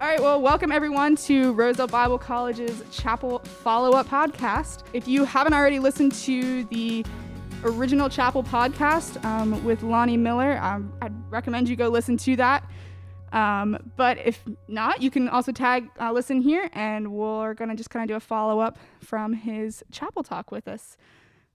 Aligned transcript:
All 0.00 0.06
right, 0.06 0.18
well, 0.18 0.40
welcome 0.40 0.72
everyone 0.72 1.14
to 1.16 1.52
Rosedale 1.52 1.86
Bible 1.86 2.16
College's 2.16 2.82
Chapel 2.90 3.40
Follow 3.40 3.92
Up 3.92 4.06
Podcast. 4.06 4.82
If 4.94 5.06
you 5.06 5.26
haven't 5.26 5.52
already 5.52 5.78
listened 5.78 6.12
to 6.22 6.64
the 6.64 7.04
original 7.64 8.08
Chapel 8.08 8.42
podcast 8.42 9.22
um, 9.26 9.62
with 9.62 9.82
Lonnie 9.82 10.16
Miller, 10.16 10.58
um, 10.62 10.90
I'd 11.02 11.12
recommend 11.30 11.68
you 11.68 11.76
go 11.76 11.90
listen 11.90 12.16
to 12.16 12.34
that. 12.36 12.64
Um, 13.34 13.92
but 13.96 14.16
if 14.24 14.42
not, 14.68 15.02
you 15.02 15.10
can 15.10 15.28
also 15.28 15.52
tag 15.52 15.90
uh, 16.00 16.10
listen 16.12 16.40
here, 16.40 16.70
and 16.72 17.12
we're 17.12 17.52
going 17.52 17.68
to 17.68 17.76
just 17.76 17.90
kind 17.90 18.02
of 18.02 18.08
do 18.08 18.16
a 18.16 18.20
follow 18.20 18.58
up 18.58 18.78
from 19.00 19.34
his 19.34 19.84
chapel 19.92 20.22
talk 20.22 20.50
with 20.50 20.66
us. 20.66 20.96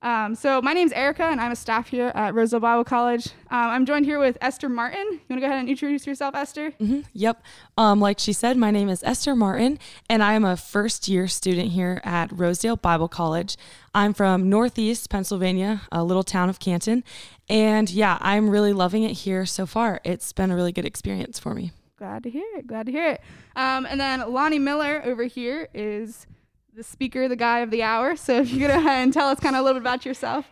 Um, 0.05 0.35
so 0.35 0.61
my 0.61 0.73
name's 0.73 0.91
Erica, 0.91 1.23
and 1.23 1.41
I'm 1.41 1.51
a 1.51 1.55
staff 1.55 1.87
here 1.87 2.11
at 2.13 2.35
Rosedale 2.35 2.59
Bible 2.59 2.83
College. 2.83 3.29
Um, 3.49 3.71
I'm 3.71 3.85
joined 3.87 4.05
here 4.05 4.19
with 4.19 4.37
Esther 4.39 4.69
Martin. 4.69 5.03
You 5.03 5.19
want 5.31 5.37
to 5.37 5.39
go 5.39 5.47
ahead 5.47 5.57
and 5.57 5.67
introduce 5.67 6.05
yourself, 6.05 6.35
Esther? 6.35 6.69
Mm-hmm. 6.79 7.01
Yep. 7.13 7.41
Um, 7.75 7.99
like 7.99 8.19
she 8.19 8.31
said, 8.31 8.55
my 8.55 8.69
name 8.69 8.87
is 8.87 9.01
Esther 9.01 9.35
Martin, 9.35 9.79
and 10.07 10.21
I 10.21 10.33
am 10.33 10.45
a 10.45 10.57
first 10.57 11.07
year 11.07 11.27
student 11.27 11.71
here 11.71 12.01
at 12.03 12.31
Rosedale 12.31 12.75
Bible 12.75 13.07
College. 13.07 13.57
I'm 13.95 14.13
from 14.13 14.47
Northeast 14.47 15.09
Pennsylvania, 15.09 15.81
a 15.91 16.03
little 16.03 16.23
town 16.23 16.49
of 16.49 16.59
Canton, 16.59 17.03
and 17.49 17.89
yeah, 17.89 18.19
I'm 18.21 18.51
really 18.51 18.73
loving 18.73 19.01
it 19.01 19.13
here 19.13 19.47
so 19.47 19.65
far. 19.65 20.01
It's 20.03 20.31
been 20.33 20.51
a 20.51 20.55
really 20.55 20.71
good 20.71 20.85
experience 20.85 21.39
for 21.39 21.55
me. 21.55 21.71
Glad 21.97 22.21
to 22.23 22.29
hear 22.29 22.45
it. 22.57 22.67
Glad 22.67 22.85
to 22.85 22.91
hear 22.91 23.07
it. 23.13 23.21
Um, 23.55 23.87
and 23.87 23.99
then 23.99 24.31
Lonnie 24.31 24.59
Miller 24.59 25.01
over 25.03 25.23
here 25.23 25.67
is 25.73 26.27
the 26.75 26.83
speaker, 26.83 27.29
the 27.29 27.37
guy 27.37 27.59
of 27.59 27.71
the 27.71 27.81
hour. 27.81 28.17
So 28.17 28.41
if 28.41 28.51
you 28.51 28.67
go 28.67 28.67
ahead 28.67 29.03
and 29.03 29.13
tell 29.13 29.29
us 29.29 29.39
kind 29.39 29.55
of 29.55 29.61
a 29.61 29.63
little 29.63 29.79
bit 29.79 29.83
about 29.83 30.05
yourself. 30.05 30.45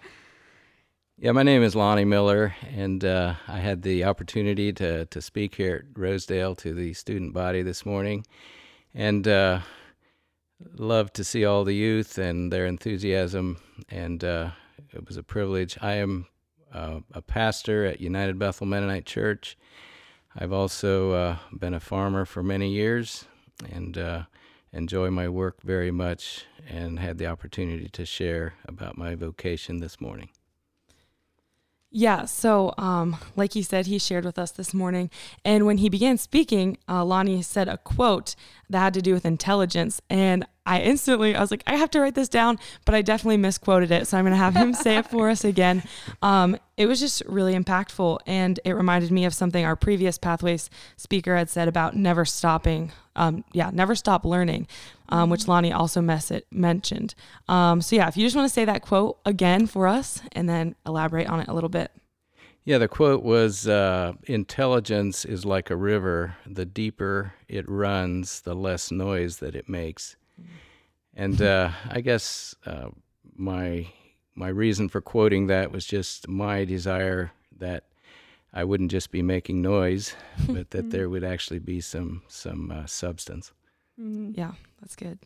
Yeah, 1.17 1.33
my 1.33 1.43
name 1.43 1.63
is 1.63 1.75
Lonnie 1.75 2.05
Miller, 2.05 2.55
and 2.73 3.03
uh, 3.03 3.35
I 3.47 3.57
had 3.57 3.81
the 3.81 4.05
opportunity 4.05 4.71
to, 4.73 5.05
to 5.05 5.21
speak 5.21 5.55
here 5.55 5.85
at 5.85 5.99
Rosedale 5.99 6.55
to 6.55 6.73
the 6.73 6.93
student 6.93 7.33
body 7.33 7.61
this 7.61 7.85
morning, 7.85 8.25
and 8.93 9.27
uh, 9.27 9.59
love 10.75 11.11
to 11.13 11.23
see 11.25 11.43
all 11.43 11.65
the 11.65 11.75
youth 11.75 12.17
and 12.17 12.51
their 12.51 12.65
enthusiasm, 12.65 13.57
and 13.89 14.23
uh, 14.23 14.51
it 14.91 15.05
was 15.05 15.17
a 15.17 15.23
privilege. 15.23 15.77
I 15.81 15.95
am 15.95 16.27
uh, 16.73 17.01
a 17.13 17.21
pastor 17.21 17.85
at 17.85 18.01
United 18.01 18.39
Bethel 18.39 18.65
Mennonite 18.65 19.05
Church. 19.05 19.57
I've 20.35 20.53
also 20.53 21.11
uh, 21.11 21.37
been 21.51 21.73
a 21.73 21.79
farmer 21.81 22.25
for 22.25 22.41
many 22.41 22.71
years, 22.71 23.25
and 23.69 23.97
uh, 23.97 24.23
enjoy 24.73 25.09
my 25.11 25.29
work 25.29 25.61
very 25.61 25.91
much 25.91 26.45
and 26.67 26.99
had 26.99 27.17
the 27.17 27.27
opportunity 27.27 27.87
to 27.89 28.05
share 28.05 28.55
about 28.65 28.97
my 28.97 29.15
vocation 29.15 29.79
this 29.79 30.01
morning. 30.01 30.29
Yeah, 31.95 32.25
so 32.25 32.73
um, 32.79 33.17
like 33.35 33.53
he 33.53 33.61
said, 33.61 33.85
he 33.85 33.99
shared 33.99 34.25
with 34.25 34.39
us 34.39 34.49
this 34.49 34.73
morning. 34.73 35.11
And 35.45 35.67
when 35.67 35.77
he 35.77 35.89
began 35.89 36.17
speaking, 36.17 36.79
uh, 36.89 37.05
Lonnie 37.05 37.43
said 37.43 37.67
a 37.67 37.77
quote 37.77 38.35
that 38.67 38.79
had 38.79 38.95
to 38.95 39.01
do 39.03 39.13
with 39.13 39.27
intelligence. 39.27 40.01
And 40.09 40.43
I 40.65 40.81
instantly, 40.81 41.35
I 41.35 41.39
was 41.39 41.51
like, 41.51 41.61
I 41.67 41.75
have 41.75 41.91
to 41.91 41.99
write 41.99 42.15
this 42.15 42.29
down, 42.29 42.57
but 42.85 42.95
I 42.95 43.03
definitely 43.03 43.37
misquoted 43.37 43.91
it. 43.91 44.07
So 44.07 44.17
I'm 44.17 44.23
going 44.23 44.33
to 44.33 44.37
have 44.37 44.55
him 44.55 44.73
say 44.73 44.97
it 44.97 45.07
for 45.07 45.29
us 45.29 45.43
again. 45.43 45.83
Um, 46.23 46.57
it 46.75 46.87
was 46.87 46.99
just 46.99 47.21
really 47.25 47.53
impactful. 47.53 48.19
And 48.25 48.59
it 48.65 48.73
reminded 48.73 49.11
me 49.11 49.25
of 49.25 49.33
something 49.33 49.63
our 49.63 49.75
previous 49.75 50.17
Pathways 50.17 50.69
speaker 50.97 51.35
had 51.35 51.49
said 51.49 51.67
about 51.67 51.95
never 51.95 52.25
stopping. 52.25 52.91
Um, 53.15 53.43
yeah, 53.53 53.69
never 53.71 53.95
stop 53.95 54.25
learning, 54.25 54.67
um, 55.09 55.29
which 55.29 55.47
Lonnie 55.47 55.71
also 55.71 56.01
it, 56.01 56.47
mentioned. 56.51 57.13
Um, 57.47 57.81
so 57.81 57.95
yeah, 57.95 58.07
if 58.07 58.17
you 58.17 58.25
just 58.25 58.35
want 58.35 58.47
to 58.47 58.53
say 58.53 58.65
that 58.65 58.81
quote 58.81 59.19
again 59.25 59.67
for 59.67 59.87
us 59.87 60.21
and 60.31 60.49
then 60.49 60.75
elaborate 60.85 61.27
on 61.27 61.39
it 61.39 61.47
a 61.47 61.53
little 61.53 61.69
bit. 61.69 61.91
Yeah, 62.65 62.77
the 62.77 62.87
quote 62.87 63.23
was 63.23 63.67
uh, 63.67 64.13
Intelligence 64.23 65.25
is 65.25 65.45
like 65.45 65.69
a 65.69 65.75
river. 65.75 66.37
The 66.47 66.65
deeper 66.65 67.33
it 67.49 67.69
runs, 67.69 68.41
the 68.41 68.55
less 68.55 68.89
noise 68.89 69.37
that 69.39 69.53
it 69.53 69.67
makes. 69.67 70.15
And 71.13 71.41
uh, 71.41 71.71
I 71.89 72.01
guess 72.01 72.55
uh, 72.65 72.89
my 73.35 73.87
my 74.35 74.47
reason 74.47 74.89
for 74.89 75.01
quoting 75.01 75.47
that 75.47 75.71
was 75.71 75.85
just 75.85 76.27
my 76.27 76.65
desire 76.65 77.31
that 77.59 77.85
I 78.53 78.63
wouldn't 78.63 78.91
just 78.91 79.11
be 79.11 79.21
making 79.21 79.61
noise, 79.61 80.15
but 80.47 80.71
that 80.71 80.91
there 80.91 81.09
would 81.09 81.23
actually 81.23 81.59
be 81.59 81.81
some 81.81 82.23
some 82.27 82.71
uh, 82.71 82.85
substance. 82.85 83.51
Mm-hmm. 83.99 84.31
Yeah, 84.35 84.51
that's 84.81 84.95
good. 84.95 85.19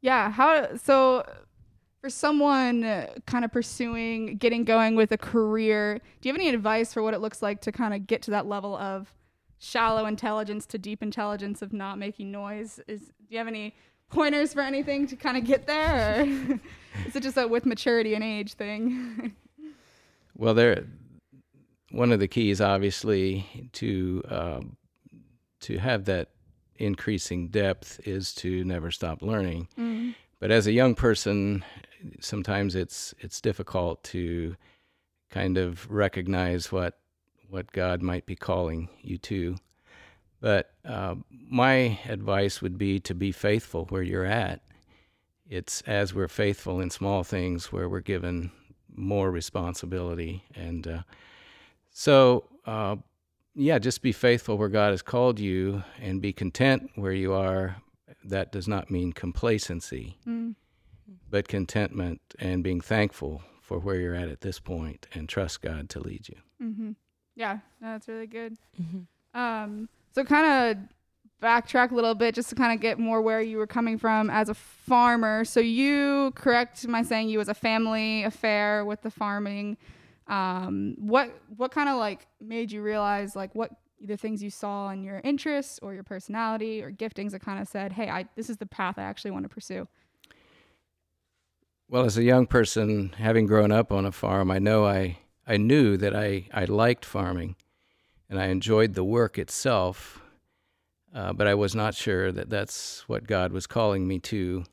Yeah. 0.00 0.30
How 0.30 0.76
so? 0.76 1.24
For 2.00 2.08
someone 2.08 2.82
uh, 2.82 3.08
kind 3.26 3.44
of 3.44 3.52
pursuing 3.52 4.38
getting 4.38 4.64
going 4.64 4.96
with 4.96 5.12
a 5.12 5.18
career, 5.18 6.00
do 6.20 6.28
you 6.28 6.32
have 6.32 6.40
any 6.40 6.48
advice 6.48 6.94
for 6.94 7.02
what 7.02 7.12
it 7.12 7.20
looks 7.20 7.42
like 7.42 7.60
to 7.60 7.72
kind 7.72 7.92
of 7.92 8.06
get 8.06 8.22
to 8.22 8.30
that 8.30 8.46
level 8.46 8.74
of 8.74 9.12
shallow 9.58 10.06
intelligence 10.06 10.64
to 10.64 10.78
deep 10.78 11.02
intelligence 11.02 11.60
of 11.60 11.74
not 11.74 11.98
making 11.98 12.30
noise? 12.30 12.80
Is 12.88 13.00
do 13.00 13.26
you 13.28 13.36
have 13.36 13.48
any 13.48 13.74
pointers 14.10 14.52
for 14.52 14.60
anything 14.60 15.06
to 15.08 15.16
kind 15.16 15.36
of 15.36 15.44
get 15.44 15.66
there, 15.66 16.20
or 16.20 16.22
is 17.06 17.16
it 17.16 17.22
just 17.22 17.36
a 17.36 17.46
with 17.46 17.66
maturity 17.66 18.14
and 18.14 18.24
age 18.24 18.54
thing? 18.54 19.32
well, 20.36 20.54
there. 20.54 20.84
One 21.92 22.12
of 22.12 22.20
the 22.20 22.28
keys, 22.28 22.60
obviously, 22.60 23.68
to 23.72 24.22
um, 24.28 24.76
to 25.60 25.78
have 25.78 26.04
that 26.04 26.28
increasing 26.76 27.48
depth 27.48 28.00
is 28.04 28.32
to 28.34 28.64
never 28.64 28.90
stop 28.90 29.22
learning. 29.22 29.68
Mm. 29.78 30.14
But 30.38 30.50
as 30.50 30.66
a 30.66 30.72
young 30.72 30.94
person, 30.94 31.64
sometimes 32.20 32.74
it's 32.74 33.14
it's 33.18 33.40
difficult 33.40 34.02
to 34.04 34.56
kind 35.30 35.58
of 35.58 35.90
recognize 35.90 36.72
what 36.72 36.98
what 37.48 37.72
God 37.72 38.02
might 38.02 38.26
be 38.26 38.36
calling 38.36 38.88
you 39.02 39.18
to. 39.18 39.56
But 40.40 40.72
uh, 40.84 41.16
my 41.30 41.98
advice 42.08 42.62
would 42.62 42.78
be 42.78 43.00
to 43.00 43.14
be 43.14 43.32
faithful 43.32 43.86
where 43.86 44.02
you're 44.02 44.24
at. 44.24 44.62
It's 45.48 45.82
as 45.82 46.14
we're 46.14 46.28
faithful 46.28 46.80
in 46.80 46.90
small 46.90 47.24
things 47.24 47.72
where 47.72 47.88
we're 47.88 48.00
given 48.00 48.50
more 48.94 49.30
responsibility. 49.30 50.44
And 50.54 50.86
uh, 50.86 51.02
so, 51.90 52.44
uh, 52.66 52.96
yeah, 53.54 53.78
just 53.78 54.00
be 54.00 54.12
faithful 54.12 54.56
where 54.56 54.68
God 54.68 54.90
has 54.90 55.02
called 55.02 55.38
you 55.38 55.82
and 56.00 56.22
be 56.22 56.32
content 56.32 56.90
where 56.94 57.12
you 57.12 57.32
are. 57.32 57.76
That 58.24 58.52
does 58.52 58.68
not 58.68 58.90
mean 58.90 59.12
complacency, 59.12 60.18
mm. 60.26 60.54
but 61.30 61.48
contentment 61.48 62.20
and 62.38 62.62
being 62.62 62.80
thankful 62.80 63.42
for 63.60 63.78
where 63.78 63.96
you're 63.96 64.14
at 64.14 64.28
at 64.28 64.40
this 64.40 64.60
point 64.60 65.06
and 65.14 65.28
trust 65.28 65.62
God 65.62 65.88
to 65.90 66.00
lead 66.00 66.28
you. 66.28 66.36
Mm-hmm. 66.62 66.90
Yeah, 67.34 67.58
that's 67.80 68.08
really 68.08 68.26
good. 68.26 68.56
Mm-hmm. 68.80 69.40
Um, 69.40 69.88
so 70.12 70.24
kind 70.24 70.76
of 70.76 70.82
backtrack 71.40 71.90
a 71.90 71.94
little 71.94 72.14
bit 72.14 72.34
just 72.34 72.50
to 72.50 72.54
kind 72.54 72.72
of 72.72 72.80
get 72.80 72.98
more 72.98 73.20
where 73.20 73.40
you 73.40 73.56
were 73.56 73.66
coming 73.66 73.98
from 73.98 74.30
as 74.30 74.48
a 74.48 74.54
farmer. 74.54 75.44
So 75.44 75.60
you 75.60 76.32
correct 76.34 76.86
my 76.86 77.02
saying 77.02 77.28
you 77.28 77.38
was 77.38 77.48
a 77.48 77.54
family 77.54 78.24
affair 78.24 78.84
with 78.84 79.02
the 79.02 79.10
farming. 79.10 79.76
Um, 80.26 80.94
what 80.98 81.34
what 81.56 81.72
kind 81.72 81.88
of 81.88 81.96
like 81.96 82.26
made 82.40 82.70
you 82.70 82.82
realize 82.82 83.34
like 83.34 83.54
what 83.54 83.72
either 83.98 84.16
things 84.16 84.42
you 84.42 84.50
saw 84.50 84.90
in 84.90 85.02
your 85.02 85.20
interests 85.24 85.78
or 85.82 85.92
your 85.92 86.04
personality 86.04 86.82
or 86.82 86.90
giftings 86.90 87.32
that 87.32 87.40
kind 87.40 87.60
of 87.60 87.68
said, 87.68 87.92
"Hey, 87.92 88.08
I 88.08 88.26
this 88.36 88.48
is 88.48 88.58
the 88.58 88.66
path 88.66 88.98
I 88.98 89.02
actually 89.02 89.32
want 89.32 89.44
to 89.44 89.48
pursue." 89.48 89.88
Well, 91.88 92.04
as 92.04 92.16
a 92.16 92.22
young 92.22 92.46
person, 92.46 93.14
having 93.18 93.46
grown 93.46 93.72
up 93.72 93.90
on 93.90 94.06
a 94.06 94.12
farm, 94.12 94.50
I 94.50 94.58
know 94.58 94.86
I 94.86 95.18
I 95.46 95.56
knew 95.56 95.96
that 95.96 96.14
I 96.14 96.48
I 96.52 96.64
liked 96.66 97.04
farming 97.04 97.56
and 98.30 98.40
I 98.40 98.46
enjoyed 98.46 98.94
the 98.94 99.04
work 99.04 99.38
itself, 99.38 100.22
uh, 101.12 101.32
but 101.32 101.48
I 101.48 101.54
was 101.54 101.74
not 101.74 101.94
sure 101.94 102.30
that 102.30 102.48
that's 102.48 103.06
what 103.08 103.26
God 103.26 103.52
was 103.52 103.66
calling 103.66 104.06
me 104.06 104.20
to. 104.20 104.64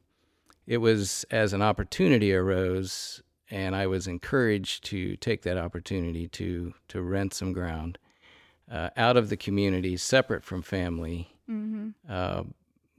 It 0.68 0.78
was 0.78 1.26
as 1.32 1.54
an 1.54 1.64
opportunity 1.64 2.34
arose, 2.34 3.24
and 3.50 3.76
I 3.76 3.88
was 3.88 4.06
encouraged 4.08 4.86
to 4.86 5.18
take 5.18 5.42
that 5.42 5.58
opportunity 5.58 6.28
to 6.30 6.74
to 6.90 7.02
rent 7.02 7.34
some 7.34 7.52
ground 7.52 7.98
uh, 8.72 8.90
out 8.96 9.18
of 9.18 9.30
the 9.30 9.38
community, 9.38 9.98
separate 9.98 10.44
from 10.44 10.62
family, 10.62 11.30
mm-hmm. 11.50 11.90
uh, 12.08 12.44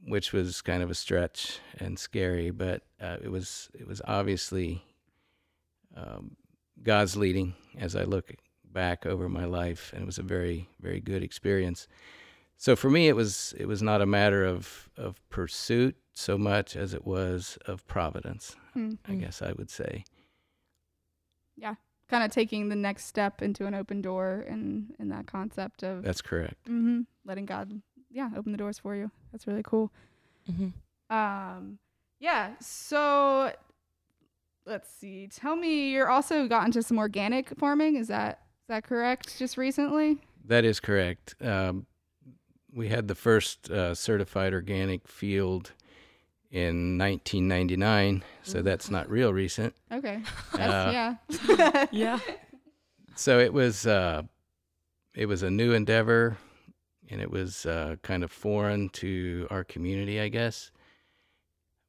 which 0.06 0.33
was 0.33 0.61
kind 0.61 0.83
of 0.83 0.91
a 0.91 0.94
stretch 0.94 1.61
and 1.79 1.99
scary, 1.99 2.50
but 2.50 2.83
uh, 3.00 3.19
it 3.23 3.31
was 3.31 3.69
it 3.79 3.87
was 3.87 4.03
obviously 4.06 4.83
um, 5.97 6.37
God's 6.83 7.17
leading 7.17 7.55
as 7.79 7.94
I 7.94 8.03
look 8.03 8.35
back 8.79 9.05
over 9.05 9.29
my 9.29 9.45
life, 9.45 9.91
and 9.93 10.03
it 10.03 10.07
was 10.07 10.19
a 10.19 10.23
very, 10.23 10.69
very 10.81 11.01
good 11.01 11.21
experience. 11.21 11.89
So 12.57 12.77
for 12.77 12.89
me, 12.89 13.09
it 13.09 13.17
was 13.17 13.53
it 13.59 13.67
was 13.67 13.83
not 13.83 14.01
a 14.01 14.07
matter 14.07 14.45
of 14.45 14.89
of 14.97 15.21
pursuit 15.31 15.97
so 16.13 16.39
much 16.39 16.77
as 16.77 16.95
it 16.95 17.05
was 17.05 17.59
of 17.67 17.85
providence. 17.89 18.55
Mm-hmm. 18.77 19.13
I 19.13 19.17
guess 19.17 19.43
I 19.43 19.51
would 19.59 19.69
say. 19.69 20.05
Yeah, 21.57 21.75
kind 22.09 22.23
of 22.23 22.31
taking 22.31 22.69
the 22.69 22.77
next 22.77 23.07
step 23.07 23.43
into 23.43 23.67
an 23.67 23.75
open 23.75 24.01
door, 24.01 24.45
and 24.49 24.95
in 25.01 25.09
that 25.09 25.27
concept 25.27 25.83
of 25.83 26.05
that's 26.05 26.23
correct. 26.23 26.67
Mm-hmm, 26.67 27.01
letting 27.25 27.47
God, 27.47 27.83
yeah, 28.11 28.31
open 28.37 28.53
the 28.53 28.59
doors 28.59 28.79
for 28.79 28.95
you. 28.95 29.11
That's 29.33 29.49
really 29.49 29.65
cool. 29.65 29.91
Mm-hmm. 30.49 30.69
Um, 31.17 31.81
yeah. 32.21 32.53
So 32.61 33.53
let's 34.67 34.89
see. 34.89 35.27
Tell 35.27 35.57
me, 35.57 35.91
you're 35.91 36.11
also 36.11 36.47
got 36.47 36.65
into 36.65 36.81
some 36.81 36.99
organic 36.99 37.59
farming. 37.59 37.97
Is 37.97 38.07
that 38.07 38.43
is 38.48 38.48
that 38.69 38.85
correct? 38.85 39.38
Just 39.38 39.56
recently? 39.56 40.19
That 40.47 40.65
is 40.65 40.81
correct. 40.81 41.35
Um, 41.43 41.87
we 42.73 42.88
had 42.88 43.09
the 43.09 43.15
first 43.15 43.70
uh, 43.70 43.94
certified 43.94 44.53
organic 44.53 45.09
field 45.09 45.73
in 46.50 46.97
1999, 46.97 48.25
so 48.43 48.62
that's 48.62 48.91
not 48.91 49.11
real 49.11 49.32
recent. 49.32 49.75
Okay. 49.93 50.23
Uh, 50.59 51.15
yeah. 51.31 51.87
yeah. 51.93 52.19
So 53.15 53.38
it 53.38 53.53
was 53.53 53.87
uh, 53.87 54.23
it 55.14 55.26
was 55.26 55.44
a 55.44 55.50
new 55.50 55.73
endeavor, 55.73 56.37
and 57.09 57.21
it 57.21 57.31
was 57.31 57.64
uh, 57.64 57.94
kind 58.03 58.25
of 58.25 58.32
foreign 58.32 58.88
to 58.91 59.47
our 59.50 59.62
community, 59.62 60.19
I 60.21 60.29
guess. 60.29 60.73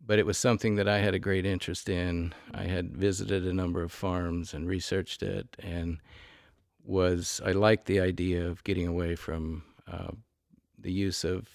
But 0.05 0.19
it 0.19 0.25
was 0.25 0.37
something 0.37 0.75
that 0.75 0.87
I 0.87 0.99
had 0.99 1.15
a 1.15 1.19
great 1.19 1.47
interest 1.47 1.89
in. 1.89 2.33
I 2.53 2.63
had 2.63 2.95
visited 2.95 3.45
a 3.47 3.53
number 3.53 3.81
of 3.81 3.91
farms 3.91 4.53
and 4.53 4.67
researched 4.67 5.23
it, 5.23 5.47
and 5.57 5.97
was 6.89 7.39
I 7.45 7.51
liked 7.51 7.86
the 7.86 8.00
idea 8.00 8.45
of 8.47 8.63
getting 8.63 8.88
away 8.88 9.15
from 9.15 9.63
uh, 9.88 10.12
the 10.77 10.91
use 10.91 11.24
of 11.24 11.47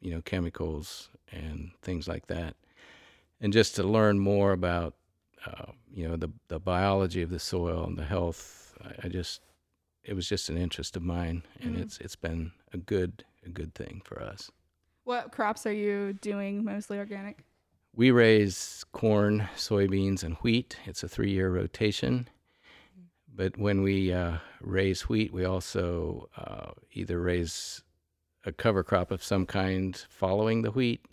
you 0.00 0.10
know 0.10 0.20
chemicals 0.22 1.08
and 1.30 1.70
things 1.82 2.08
like 2.08 2.26
that, 2.26 2.56
and 3.40 3.52
just 3.52 3.76
to 3.76 3.82
learn 3.84 4.18
more 4.18 4.52
about 4.52 4.94
uh, 5.46 5.72
you 5.94 6.06
know 6.08 6.16
the 6.16 6.30
the 6.48 6.58
biology 6.58 7.22
of 7.22 7.30
the 7.30 7.38
soil 7.38 7.84
and 7.84 7.96
the 7.96 8.04
health. 8.04 8.74
I, 8.84 9.06
I 9.06 9.08
just 9.08 9.40
it 10.04 10.14
was 10.14 10.28
just 10.28 10.48
an 10.50 10.58
interest 10.58 10.96
of 10.96 11.02
mine, 11.02 11.44
and 11.60 11.76
Mhm. 11.76 11.82
it's 11.82 11.98
it's 12.00 12.16
been 12.16 12.52
a 12.72 12.78
good 12.78 13.24
a 13.44 13.48
good 13.48 13.72
thing 13.74 14.02
for 14.04 14.20
us. 14.20 14.50
what 15.04 15.30
crops 15.30 15.64
are 15.66 15.72
you 15.72 16.12
doing 16.14 16.64
mostly 16.64 16.98
organic? 16.98 17.44
We 17.94 18.10
raise 18.10 18.84
corn, 18.92 19.48
soybeans, 19.56 20.24
and 20.24 20.34
wheat. 20.42 20.76
It's 20.84 21.04
a 21.04 21.08
three 21.08 21.30
year 21.30 21.48
rotation. 21.50 22.28
But 23.36 23.58
when 23.58 23.82
we 23.82 24.14
uh, 24.14 24.38
raise 24.62 25.10
wheat, 25.10 25.30
we 25.30 25.44
also 25.44 26.30
uh, 26.38 26.70
either 26.92 27.20
raise 27.20 27.82
a 28.44 28.52
cover 28.52 28.82
crop 28.82 29.10
of 29.10 29.22
some 29.22 29.44
kind 29.44 29.94
following 30.08 30.62
the 30.62 30.70
wheat. 30.70 31.04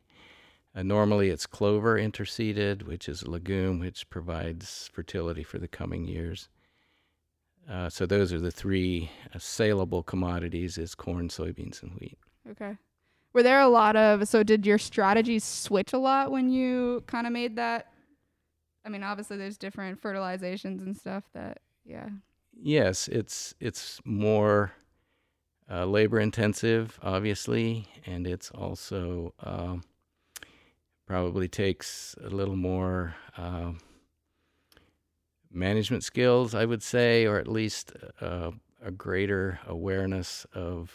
Uh, 0.73 0.83
normally, 0.83 1.29
it's 1.29 1.45
clover 1.45 1.97
interseeded, 1.99 2.83
which 2.83 3.09
is 3.09 3.23
a 3.23 3.29
legume 3.29 3.79
which 3.79 4.09
provides 4.09 4.89
fertility 4.93 5.43
for 5.43 5.59
the 5.59 5.67
coming 5.67 6.05
years. 6.05 6.47
Uh, 7.69 7.89
so 7.89 8.05
those 8.05 8.31
are 8.31 8.39
the 8.39 8.51
three 8.51 9.11
uh, 9.35 9.39
saleable 9.39 10.01
commodities: 10.01 10.77
is 10.77 10.95
corn, 10.95 11.27
soybeans, 11.27 11.83
and 11.83 11.91
wheat. 11.99 12.17
Okay. 12.49 12.77
Were 13.33 13.43
there 13.43 13.59
a 13.59 13.67
lot 13.67 13.95
of 13.97 14.27
so 14.29 14.43
did 14.43 14.65
your 14.65 14.77
strategies 14.77 15.43
switch 15.43 15.91
a 15.91 15.97
lot 15.97 16.31
when 16.31 16.49
you 16.49 17.03
kind 17.05 17.27
of 17.27 17.33
made 17.33 17.57
that? 17.57 17.91
I 18.85 18.89
mean, 18.89 19.03
obviously 19.03 19.37
there's 19.37 19.57
different 19.57 20.01
fertilizations 20.01 20.81
and 20.81 20.95
stuff 20.95 21.23
that 21.33 21.59
yeah. 21.85 22.09
Yes, 22.55 23.07
it's 23.07 23.55
it's 23.59 23.99
more 24.05 24.73
uh, 25.69 25.85
labor 25.85 26.19
intensive, 26.19 26.99
obviously, 27.01 27.87
and 28.05 28.27
it's 28.27 28.51
also 28.51 29.33
um, 29.39 29.83
probably 31.05 31.47
takes 31.47 32.15
a 32.23 32.29
little 32.29 32.55
more 32.55 33.15
um 33.37 33.79
management 35.51 36.03
skills, 36.03 36.55
I 36.55 36.65
would 36.65 36.81
say, 36.81 37.25
or 37.25 37.37
at 37.37 37.47
least 37.47 37.93
uh, 38.19 38.51
a 38.83 38.91
greater 38.91 39.59
awareness 39.67 40.47
of 40.53 40.91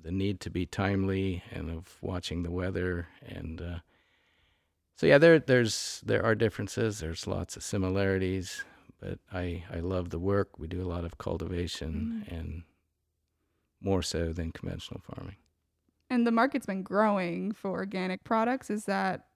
the 0.00 0.12
need 0.12 0.40
to 0.40 0.50
be 0.50 0.66
timely 0.66 1.42
and 1.50 1.70
of 1.70 1.96
watching 2.02 2.42
the 2.42 2.50
weather 2.50 3.08
and. 3.26 3.60
Uh, 3.60 3.78
so 4.96 5.06
yeah, 5.06 5.18
there 5.18 5.40
there's 5.40 6.00
there 6.06 6.24
are 6.24 6.36
differences. 6.36 7.00
There's 7.00 7.26
lots 7.26 7.56
of 7.56 7.64
similarities 7.64 8.64
but 9.04 9.18
I, 9.32 9.64
I 9.70 9.80
love 9.80 10.10
the 10.10 10.18
work. 10.18 10.58
We 10.58 10.66
do 10.66 10.82
a 10.82 10.88
lot 10.88 11.04
of 11.04 11.18
cultivation 11.18 12.24
and 12.28 12.62
more 13.80 14.02
so 14.02 14.32
than 14.32 14.50
conventional 14.50 15.02
farming. 15.02 15.36
And 16.08 16.26
the 16.26 16.30
market's 16.30 16.66
been 16.66 16.82
growing 16.82 17.52
for 17.52 17.70
organic 17.70 18.24
products. 18.24 18.70
Is 18.70 18.86
that 18.86 19.26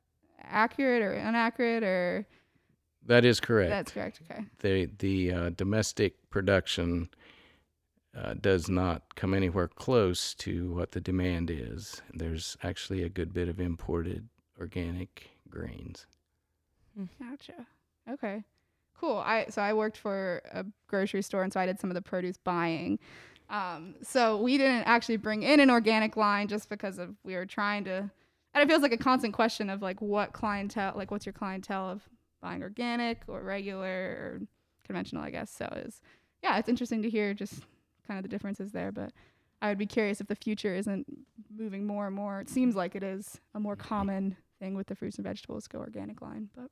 accurate 0.43 1.03
or 1.03 1.12
inaccurate 1.12 1.82
or 1.82 2.26
That 3.06 3.25
is 3.25 3.41
correct. 3.41 3.70
that's 3.70 3.93
correct? 3.93 4.20
Okay. 4.31 4.44
the 4.61 4.87
the 4.99 5.32
uh, 5.32 5.50
domestic 5.50 6.31
production 6.31 7.11
uh, 8.17 8.35
does 8.41 8.69
not 8.71 9.14
come 9.17 9.35
anywhere 9.35 9.69
close 9.69 10.35
to 10.37 10.73
what 10.73 10.93
the 10.93 11.00
demand 11.00 11.50
is. 11.50 12.00
There's 12.14 12.56
actually 12.62 13.03
a 13.03 13.09
good 13.09 13.35
bit 13.35 13.49
of 13.49 13.61
imported 13.61 14.29
organic 14.59 15.29
grains. 15.50 16.06
Gotcha. 17.21 17.67
Okay. 18.11 18.44
Cool. 19.00 19.19
I 19.19 19.47
so 19.49 19.62
I 19.62 19.73
worked 19.73 19.97
for 19.97 20.43
a 20.53 20.65
grocery 20.89 21.23
store 21.23 21.43
and 21.43 21.53
so 21.53 21.61
I 21.61 21.67
did 21.67 21.79
some 21.81 21.91
of 21.91 21.95
the 21.95 22.03
produce 22.03 22.37
buying. 22.37 22.99
Um, 23.49 23.95
so 24.03 24.43
we 24.43 24.59
didn't 24.59 24.85
actually 24.85 25.17
bring 25.17 25.43
in 25.43 25.61
an 25.61 25.71
organic 25.71 26.17
line 26.17 26.49
just 26.49 26.69
because 26.69 26.99
of 26.99 27.15
we 27.25 27.35
were 27.35 27.47
trying 27.47 27.85
to 27.85 28.11
and 28.55 28.62
it 28.62 28.69
feels 28.69 28.83
like 28.83 28.93
a 28.93 28.99
constant 28.99 29.35
question 29.35 29.71
of 29.71 29.83
like 29.83 30.03
what 30.03 30.33
clientele 30.33 30.93
like 30.97 31.11
what's 31.11 31.25
your 31.25 31.33
clientele 31.33 31.89
of 31.89 32.03
buying 32.41 32.62
organic 32.62 33.23
or 33.29 33.43
regular 33.43 33.87
or 33.87 34.41
conventional, 34.85 35.23
I 35.23 35.31
guess. 35.31 35.50
So 35.50 35.69
it's 35.77 36.00
yeah, 36.43 36.59
it's 36.59 36.69
interesting 36.69 37.03
to 37.03 37.11
hear 37.11 37.35
just 37.35 37.62
kind 38.06 38.19
of 38.19 38.23
the 38.23 38.29
differences 38.29 38.73
there, 38.73 38.91
but 38.91 39.12
I 39.61 39.69
would 39.69 39.79
be 39.79 39.87
curious 39.87 40.21
if 40.21 40.29
the 40.29 40.35
future 40.35 40.75
isn't 40.75 41.06
moving 41.56 41.87
more 41.87 42.06
and 42.06 42.17
more. 42.17 42.41
It 42.41 42.49
seems 42.49 42.75
like 42.75 42.95
it 42.95 43.03
is 43.03 43.41
a 43.55 43.61
more 43.61 43.77
common 43.77 44.37
thing 44.61 44.75
with 44.75 44.87
the 44.87 44.95
fruits 44.95 45.17
and 45.17 45.25
vegetables 45.25 45.67
go 45.69 45.79
organic 45.79 46.23
line, 46.23 46.49
but 46.56 46.71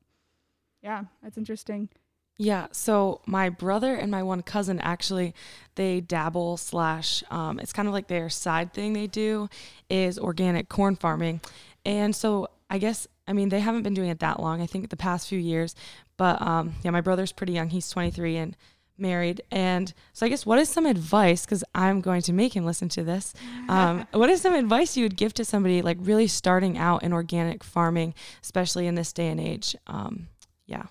yeah, 0.83 1.05
that's 1.23 1.37
interesting. 1.39 1.89
Yeah. 2.39 2.67
So 2.71 3.23
my 3.27 3.49
brother 3.49 3.95
and 3.95 4.11
my 4.11 4.23
one 4.23 4.43
cousin 4.43 4.79
actually, 4.81 5.35
they 5.75 6.01
dabble 6.01 6.59
slash, 6.59 7.25
um, 7.31 7.59
it's 7.59 7.73
kind 7.73 7.89
of 7.89 7.95
like 7.95 8.09
their 8.09 8.29
side 8.29 8.75
thing 8.75 8.93
they 8.93 9.07
do 9.07 9.49
is 9.89 10.19
organic 10.19 10.69
corn 10.69 10.97
farming. 10.97 11.41
And 11.85 12.15
so 12.15 12.49
I 12.69 12.79
guess, 12.79 13.07
I 13.27 13.33
mean, 13.33 13.49
they 13.49 13.61
haven't 13.61 13.83
been 13.83 13.95
doing 13.95 14.11
it 14.11 14.21
that 14.21 14.41
long, 14.41 14.61
I 14.61 14.67
think 14.67 14.91
the 14.91 14.97
past 14.97 15.29
few 15.29 15.39
years. 15.39 15.75
But 16.17 16.41
um, 16.43 16.75
yeah, 16.83 16.91
my 16.91 17.01
brother's 17.01 17.33
pretty 17.33 17.55
young. 17.55 17.71
He's 17.71 17.89
23 17.89 18.37
and 18.37 18.57
married. 18.99 19.43
And 19.51 19.93
so 20.13 20.27
I 20.27 20.29
guess 20.29 20.45
what 20.45 20.59
is 20.59 20.69
some 20.69 20.87
advice, 20.87 21.45
because 21.45 21.65
I'm 21.75 22.01
going 22.01 22.23
to 22.23 22.33
make 22.33 22.55
him 22.55 22.67
listen 22.67 22.89
to 22.91 23.05
this. 23.05 23.33
Um, 23.69 24.07
what 24.13 24.31
is 24.31 24.43
some 24.43 24.55
advice 24.55 24.97
you 24.97 25.05
would 25.05 25.17
give 25.17 25.35
to 25.35 25.45
somebody 25.45 25.83
like 25.83 25.97
really 26.01 26.29
starting 26.29 26.79
out 26.79 27.03
in 27.03 27.13
organic 27.13 27.65
farming, 27.65 28.15
especially 28.41 28.87
in 28.87 28.95
this 28.95 29.13
day 29.13 29.27
and 29.27 29.41
age? 29.41 29.75
Um, 29.89 30.29
yeah. 30.67 30.85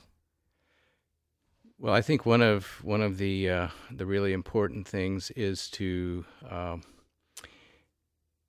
Well, 1.86 1.94
I 1.94 2.02
think 2.02 2.26
one 2.26 2.42
of 2.42 2.84
one 2.84 3.04
of 3.04 3.20
the 3.20 3.48
uh, 3.48 3.68
the 3.92 4.08
really 4.08 4.34
important 4.34 4.88
things 4.88 5.30
is 5.36 5.70
to 5.78 6.26
um, 6.50 6.82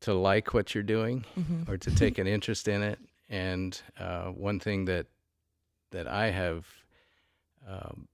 to 0.01 0.15
like 0.15 0.55
what 0.55 0.75
you're 0.75 0.83
doing 0.83 1.27
Mhm. 1.39 1.69
or 1.69 1.77
to 1.77 1.95
take 1.95 2.17
an 2.17 2.27
interest 2.27 2.67
in 2.67 2.83
it. 2.83 2.99
And 3.29 3.79
uh, 4.01 4.29
one 4.29 4.59
thing 4.59 4.87
that 4.87 5.09
that 5.91 6.09
I 6.09 6.31
have 6.31 6.67
um, 7.69 8.09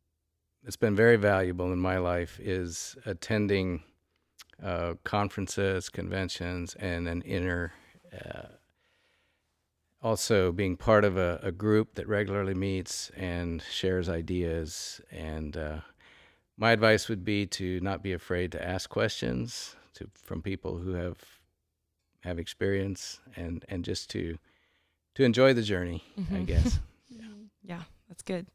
that's 0.64 0.74
been 0.74 0.96
very 0.96 1.14
valuable 1.16 1.72
in 1.72 1.78
my 1.78 1.98
life 1.98 2.40
is 2.40 2.96
attending 3.06 3.84
uh, 4.60 4.94
conferences, 5.04 5.88
conventions, 5.88 6.74
and 6.74 7.06
an 7.06 7.22
inner. 7.22 7.74
Also, 10.02 10.50
being 10.50 10.76
part 10.76 11.04
of 11.04 11.16
a, 11.16 11.38
a 11.42 11.52
group 11.52 11.94
that 11.94 12.08
regularly 12.08 12.54
meets 12.54 13.10
and 13.16 13.62
shares 13.70 14.08
ideas. 14.08 15.00
And 15.12 15.56
uh, 15.56 15.80
my 16.56 16.72
advice 16.72 17.08
would 17.08 17.24
be 17.24 17.46
to 17.46 17.78
not 17.80 18.02
be 18.02 18.12
afraid 18.12 18.50
to 18.52 18.64
ask 18.64 18.90
questions 18.90 19.76
to 19.94 20.08
from 20.14 20.42
people 20.42 20.78
who 20.78 20.94
have 20.94 21.18
have 22.20 22.38
experience 22.38 23.20
and 23.36 23.64
and 23.68 23.84
just 23.84 24.08
to 24.10 24.38
to 25.14 25.24
enjoy 25.24 25.52
the 25.52 25.62
journey 25.62 26.02
i 26.16 26.20
Mhm. 26.20 26.46
guess 26.46 26.78
Yeah, 27.64 27.82
that's 28.08 28.22
good. 28.22 28.46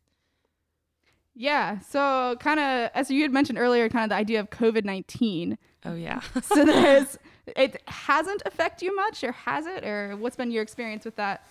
Yeah. 1.34 1.80
So 1.80 2.36
kind 2.40 2.60
of 2.60 2.90
as 2.94 3.10
you 3.12 3.22
had 3.22 3.32
mentioned 3.32 3.58
earlier, 3.60 3.88
kind 3.90 4.04
of 4.04 4.10
the 4.10 4.16
idea 4.16 4.40
of 4.40 4.50
COVID 4.50 4.84
nineteen. 4.84 5.58
Oh 5.86 5.94
yeah. 5.96 6.22
So 6.44 6.66
there's 6.66 7.18
it 7.56 7.82
hasn't 7.88 8.42
affected 8.46 8.86
you 8.86 8.96
much, 8.96 9.24
or 9.24 9.32
has 9.32 9.66
it, 9.66 9.84
or 9.84 10.16
what's 10.18 10.36
been 10.36 10.52
your 10.52 10.64
experience 10.64 11.06
with 11.06 11.16
that? 11.16 11.44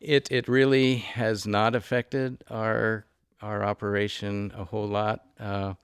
it 0.00 0.30
it 0.30 0.48
really 0.48 0.96
has 0.96 1.46
not 1.46 1.74
affected 1.74 2.42
our 2.50 3.04
our 3.42 3.62
operation 3.62 4.52
a 4.56 4.64
whole 4.64 4.88
lot. 4.88 5.24
Uh, 5.38 5.74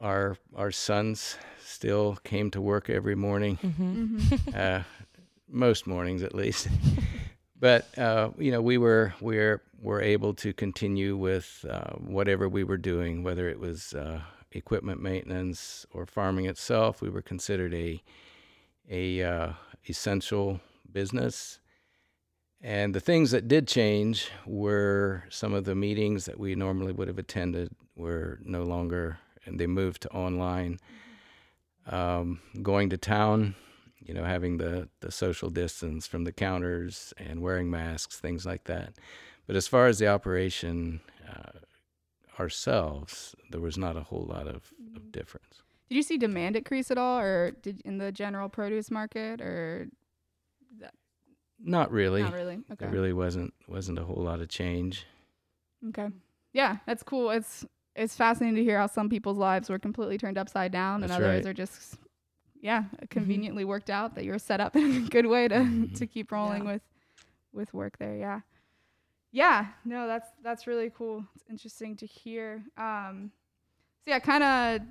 our 0.00 0.36
our 0.54 0.70
sons 0.70 1.36
still 1.60 2.16
came 2.24 2.50
to 2.50 2.60
work 2.60 2.90
every 2.90 3.14
morning. 3.14 3.56
Hmm 3.56 4.18
uh, 4.54 4.82
most 5.48 5.86
mornings 5.86 6.22
at 6.22 6.34
least. 6.34 6.68
but 7.60 7.96
uh, 7.96 8.30
you 8.38 8.50
know, 8.50 8.60
we 8.60 8.78
were 8.78 9.14
we're 9.20 9.62
were 9.80 10.02
able 10.02 10.34
to 10.34 10.52
continue 10.52 11.16
with 11.16 11.64
uh, 11.68 11.90
whatever 11.98 12.48
we 12.48 12.64
were 12.64 12.78
doing, 12.78 13.22
whether 13.22 13.48
it 13.48 13.60
was 13.60 13.94
uh, 13.94 14.20
equipment 14.54 15.02
maintenance 15.02 15.86
or 15.92 16.06
farming 16.06 16.46
itself. 16.46 17.02
We 17.02 17.10
were 17.10 17.22
considered 17.22 17.74
a 17.74 18.02
a 18.88 19.22
uh, 19.22 19.52
essential 19.88 20.60
business. 20.90 21.58
And 22.60 22.94
the 22.94 23.00
things 23.00 23.30
that 23.32 23.48
did 23.48 23.68
change 23.68 24.30
were 24.46 25.24
some 25.28 25.52
of 25.52 25.64
the 25.64 25.74
meetings 25.74 26.24
that 26.24 26.38
we 26.38 26.54
normally 26.54 26.92
would 26.92 27.08
have 27.08 27.18
attended 27.18 27.74
were 27.94 28.38
no 28.42 28.62
longer, 28.62 29.18
and 29.44 29.58
they 29.58 29.66
moved 29.66 30.02
to 30.02 30.12
online. 30.12 30.78
Um, 31.86 32.40
going 32.62 32.88
to 32.90 32.96
town 32.96 33.54
you 34.04 34.12
know, 34.12 34.24
having 34.24 34.58
the, 34.58 34.88
the 35.00 35.10
social 35.10 35.50
distance 35.50 36.06
from 36.06 36.24
the 36.24 36.32
counters 36.32 37.14
and 37.16 37.40
wearing 37.40 37.70
masks, 37.70 38.18
things 38.18 38.44
like 38.44 38.64
that. 38.64 38.92
But 39.46 39.56
as 39.56 39.66
far 39.66 39.86
as 39.86 39.98
the 39.98 40.08
operation 40.08 41.00
uh, 41.28 41.58
ourselves, 42.40 43.34
there 43.50 43.60
was 43.60 43.76
not 43.78 43.96
a 43.96 44.02
whole 44.02 44.26
lot 44.28 44.46
of, 44.46 44.72
Mm-hmm. 44.82 44.96
of 44.96 45.12
difference. 45.12 45.62
Did 45.88 45.96
you 45.96 46.02
see 46.02 46.16
demand 46.18 46.56
increase 46.56 46.90
at 46.90 46.98
all, 46.98 47.18
or 47.20 47.50
did 47.62 47.80
in 47.84 47.98
the 47.98 48.10
general 48.12 48.48
produce 48.48 48.90
market, 48.90 49.40
or 49.40 49.88
Not 51.60 51.90
really. 51.92 52.22
not 52.22 52.32
really? 52.34 52.54
Okay. 52.72 52.74
There 52.78 52.90
really 52.90 53.12
wasn't 53.12 53.54
wasn't 53.68 53.98
a 53.98 54.04
whole 54.04 54.22
lot 54.22 54.40
of 54.40 54.48
change. 54.48 55.06
Okay. 55.88 56.08
Yeah, 56.52 56.78
that's 56.86 57.02
cool. 57.02 57.30
It's 57.30 57.64
it's 57.96 58.16
fascinating 58.16 58.56
to 58.56 58.64
hear 58.64 58.78
how 58.78 58.86
some 58.86 59.08
people's 59.08 59.38
lives 59.38 59.70
were 59.70 59.78
completely 59.78 60.18
turned 60.18 60.36
upside 60.38 60.72
down, 60.72 61.02
and 61.02 61.12
others 61.12 61.26
right. 61.26 61.40
Mm-hmm. 61.40 61.48
are 61.48 61.54
just 61.54 61.96
yeah 62.60 62.84
conveniently 63.10 63.64
worked 63.64 63.90
out 63.90 64.14
that 64.14 64.24
you're 64.24 64.38
set 64.38 64.60
up 64.60 64.74
in 64.82 65.04
a 65.06 65.08
good 65.10 65.26
way 65.26 65.48
to 65.48 65.54
Mhm. 65.56 65.96
to 65.98 66.06
keep 66.06 66.32
rolling 66.32 66.64
Yeah. 66.64 66.72
with 66.72 66.82
with 67.52 67.72
work 67.74 67.98
there. 67.98 68.16
Yeah. 68.16 68.40
Yeah. 69.34 69.66
No, 69.84 70.06
that's 70.06 70.30
that's 70.44 70.66
really 70.68 70.92
cool. 70.96 71.24
It's 71.34 71.44
interesting 71.50 71.96
to 71.96 72.06
hear. 72.06 72.62
Um, 72.78 73.32
so 74.04 74.12
yeah, 74.12 74.20
kind 74.20 74.44
of 74.44 74.86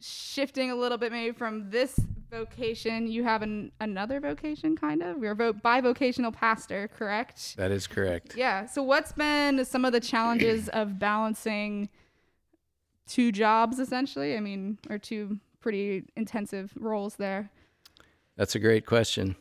shifting 0.00 0.70
a 0.70 0.76
little 0.76 0.96
bit 0.98 1.10
maybe 1.10 1.32
from 1.36 1.68
this 1.70 1.98
vocation, 2.30 3.08
you 3.08 3.24
have 3.24 3.42
an, 3.42 3.72
another 3.80 4.20
vocation, 4.20 4.76
kind 4.76 5.02
of. 5.02 5.20
You're 5.20 5.32
a 5.32 5.34
vo- 5.34 5.52
bivocational 5.52 6.32
pastor, 6.32 6.88
correct? 6.96 7.56
That 7.56 7.72
is 7.72 7.88
correct. 7.88 8.36
Yeah. 8.36 8.66
So, 8.66 8.82
what's 8.84 9.12
been 9.12 9.64
some 9.64 9.84
of 9.84 9.92
the 9.92 10.00
challenges 10.00 10.68
of 10.72 11.00
balancing 11.00 11.88
two 13.08 13.32
jobs, 13.32 13.80
essentially? 13.80 14.36
I 14.36 14.40
mean, 14.40 14.78
or 14.88 14.98
two 14.98 15.38
pretty 15.60 16.04
intensive 16.16 16.72
roles 16.78 17.16
there. 17.16 17.50
That's 18.36 18.54
a 18.54 18.60
great 18.60 18.86
question. 18.86 19.34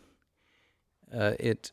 Uh, 1.14 1.34
it 1.40 1.72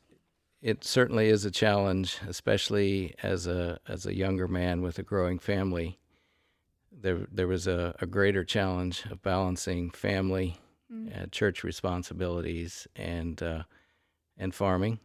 it 0.64 0.82
certainly 0.82 1.28
is 1.28 1.44
a 1.44 1.50
challenge, 1.50 2.18
especially 2.26 3.14
as 3.22 3.46
a 3.46 3.78
as 3.86 4.06
a 4.06 4.14
younger 4.14 4.48
man 4.48 4.80
with 4.80 4.98
a 4.98 5.02
growing 5.02 5.38
family. 5.38 5.98
There 6.90 7.26
there 7.30 7.46
was 7.46 7.66
a, 7.66 7.94
a 8.00 8.06
greater 8.06 8.44
challenge 8.44 9.04
of 9.10 9.20
balancing 9.20 9.90
family, 9.90 10.56
uh, 11.14 11.26
church 11.30 11.64
responsibilities, 11.64 12.88
and 12.96 13.42
uh, 13.42 13.64
and 14.38 14.54
farming. 14.54 15.00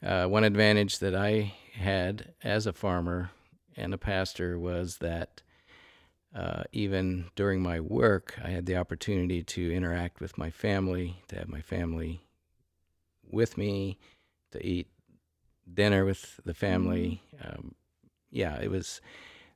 Uh, 0.00 0.26
one 0.26 0.44
advantage 0.44 1.00
that 1.00 1.14
I 1.16 1.54
had 1.72 2.32
as 2.44 2.64
a 2.64 2.72
farmer 2.72 3.30
and 3.76 3.92
a 3.92 3.98
pastor 3.98 4.60
was 4.60 4.98
that 4.98 5.42
uh, 6.32 6.62
even 6.70 7.30
during 7.34 7.60
my 7.60 7.80
work, 7.80 8.38
I 8.44 8.50
had 8.50 8.66
the 8.66 8.76
opportunity 8.76 9.42
to 9.42 9.74
interact 9.74 10.20
with 10.20 10.38
my 10.38 10.50
family, 10.50 11.16
to 11.28 11.36
have 11.36 11.48
my 11.48 11.62
family 11.62 12.20
with 13.28 13.58
me, 13.58 13.98
to 14.54 14.66
eat 14.66 14.88
dinner 15.72 16.04
with 16.04 16.40
the 16.44 16.54
family. 16.54 17.22
Um, 17.44 17.74
yeah, 18.30 18.60
it 18.60 18.70
was. 18.70 19.00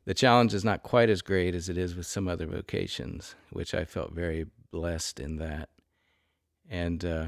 The 0.04 0.14
challenge 0.14 0.54
is 0.54 0.64
not 0.64 0.82
quite 0.82 1.10
as 1.10 1.20
great 1.20 1.54
as 1.54 1.68
it 1.68 1.76
is 1.76 1.94
with 1.94 2.06
some 2.06 2.28
other 2.28 2.46
vocations, 2.46 3.34
which 3.50 3.74
I 3.74 3.84
felt 3.84 4.12
very 4.12 4.46
blessed 4.70 5.20
in 5.20 5.36
that, 5.36 5.68
and 6.70 7.04
uh, 7.04 7.26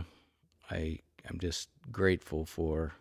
I 0.71 1.01
I'm 1.29 1.39
just 1.39 1.69
grateful 1.93 2.45
for 2.47 2.93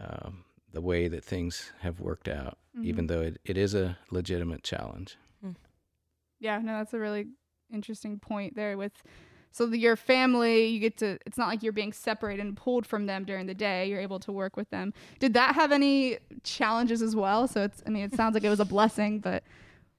um, 0.00 0.44
the 0.72 0.80
way 0.80 1.08
that 1.08 1.24
things 1.24 1.72
have 1.80 2.00
worked 2.00 2.28
out, 2.28 2.56
even 2.82 3.08
though 3.08 3.20
it, 3.20 3.38
it 3.44 3.56
is 3.58 3.74
a 3.74 3.98
legitimate 4.10 4.62
challenge. 4.62 5.16
Yeah, 6.40 6.58
no, 6.60 6.78
that's 6.78 6.94
a 6.94 6.98
really 6.98 7.26
interesting 7.72 8.18
point 8.18 8.54
there 8.54 8.78
with 8.78 9.02
so 9.50 9.66
the, 9.66 9.78
your 9.78 9.96
family, 9.96 10.66
you 10.66 10.80
get 10.80 10.96
to 10.98 11.18
it's 11.26 11.38
not 11.38 11.48
like 11.48 11.62
you're 11.62 11.72
being 11.72 11.92
separated 11.92 12.44
and 12.44 12.56
pulled 12.56 12.86
from 12.86 13.06
them 13.06 13.24
during 13.24 13.46
the 13.46 13.54
day. 13.54 13.88
You're 13.88 14.00
able 14.00 14.20
to 14.20 14.32
work 14.32 14.56
with 14.56 14.70
them. 14.70 14.92
Did 15.18 15.34
that 15.34 15.54
have 15.54 15.72
any 15.72 16.18
challenges 16.44 17.02
as 17.02 17.16
well? 17.16 17.48
So 17.48 17.64
it's 17.64 17.82
I 17.86 17.90
mean, 17.90 18.04
it 18.04 18.14
sounds 18.14 18.34
like 18.34 18.44
it 18.44 18.50
was 18.50 18.60
a 18.60 18.64
blessing, 18.64 19.20
but 19.20 19.42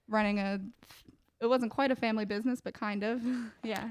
running 0.08 0.39
a 0.39 0.60
it 1.41 1.48
wasn't 1.48 1.72
quite 1.72 1.91
a 1.91 1.96
family 1.96 2.25
business, 2.25 2.62
but 2.62 2.74
kind 2.74 3.03
of. 3.03 3.22
yeah. 3.63 3.89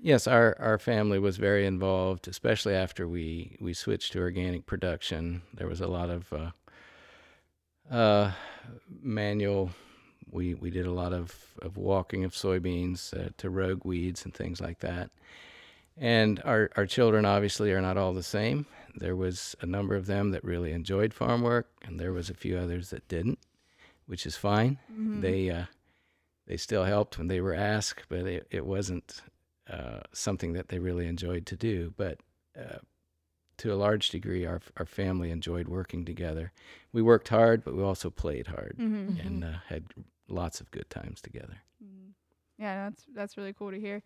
Yes, 0.00 0.26
our, 0.26 0.56
our 0.60 0.78
family 0.78 1.18
was 1.18 1.38
very 1.38 1.66
involved, 1.66 2.28
especially 2.28 2.74
after 2.74 3.08
we, 3.08 3.56
we 3.60 3.72
switched 3.72 4.12
to 4.12 4.20
organic 4.20 4.66
production. 4.66 5.42
There 5.54 5.66
was 5.66 5.80
a 5.80 5.86
lot 5.86 6.10
of 6.10 6.32
uh, 6.32 6.50
uh, 7.90 8.32
manual. 9.00 9.70
We 10.34 10.54
we 10.54 10.70
did 10.70 10.86
a 10.86 10.92
lot 10.92 11.12
of, 11.12 11.34
of 11.62 11.76
walking 11.76 12.24
of 12.24 12.32
soybeans 12.34 13.14
uh, 13.14 13.30
to 13.38 13.48
rogue 13.48 13.84
weeds 13.84 14.24
and 14.24 14.34
things 14.34 14.60
like 14.60 14.80
that. 14.80 15.10
And 15.96 16.42
our, 16.44 16.70
our 16.76 16.86
children 16.86 17.24
obviously 17.24 17.72
are 17.72 17.80
not 17.80 17.96
all 17.96 18.12
the 18.12 18.22
same. 18.24 18.66
There 18.96 19.14
was 19.14 19.54
a 19.60 19.66
number 19.66 19.94
of 19.94 20.06
them 20.06 20.32
that 20.32 20.42
really 20.42 20.72
enjoyed 20.72 21.14
farm 21.14 21.42
work, 21.42 21.68
and 21.84 22.00
there 22.00 22.12
was 22.12 22.28
a 22.30 22.34
few 22.34 22.58
others 22.58 22.90
that 22.90 23.06
didn't, 23.08 23.38
which 24.06 24.26
is 24.26 24.36
fine. 24.36 24.78
They 25.20 25.50
uh, 25.50 25.66
they 26.46 26.56
still 26.56 26.84
helped 26.84 27.16
when 27.16 27.28
they 27.28 27.40
were 27.40 27.54
asked, 27.54 28.06
but 28.08 28.26
it, 28.26 28.46
it 28.50 28.66
wasn't 28.66 29.22
uh, 29.70 30.00
something 30.12 30.52
that 30.54 30.68
they 30.68 30.78
really 30.80 31.06
enjoyed 31.06 31.46
to 31.46 31.56
do. 31.56 31.94
But 31.96 32.18
uh, 32.58 32.78
to 33.58 33.72
a 33.72 33.76
large 33.76 34.08
degree, 34.10 34.44
our 34.44 34.60
our 34.76 34.86
family 34.86 35.30
enjoyed 35.30 35.68
working 35.68 36.04
together. 36.04 36.50
We 36.92 37.02
worked 37.02 37.28
hard, 37.28 37.64
but 37.64 37.74
we 37.76 37.82
also 37.84 38.10
played 38.10 38.48
hard 38.48 38.76
Mm-hmm. 38.80 39.26
and 39.26 39.44
uh, 39.44 39.52
had 39.68 39.84
lots 40.28 40.60
of 40.60 40.70
good 40.70 40.88
times 40.90 41.20
together. 41.20 41.56
Yeah, 42.58 42.88
that's 42.88 43.04
that's 43.14 43.36
really 43.36 43.52
cool 43.52 43.70
to 43.70 43.80
hear. 43.80 44.02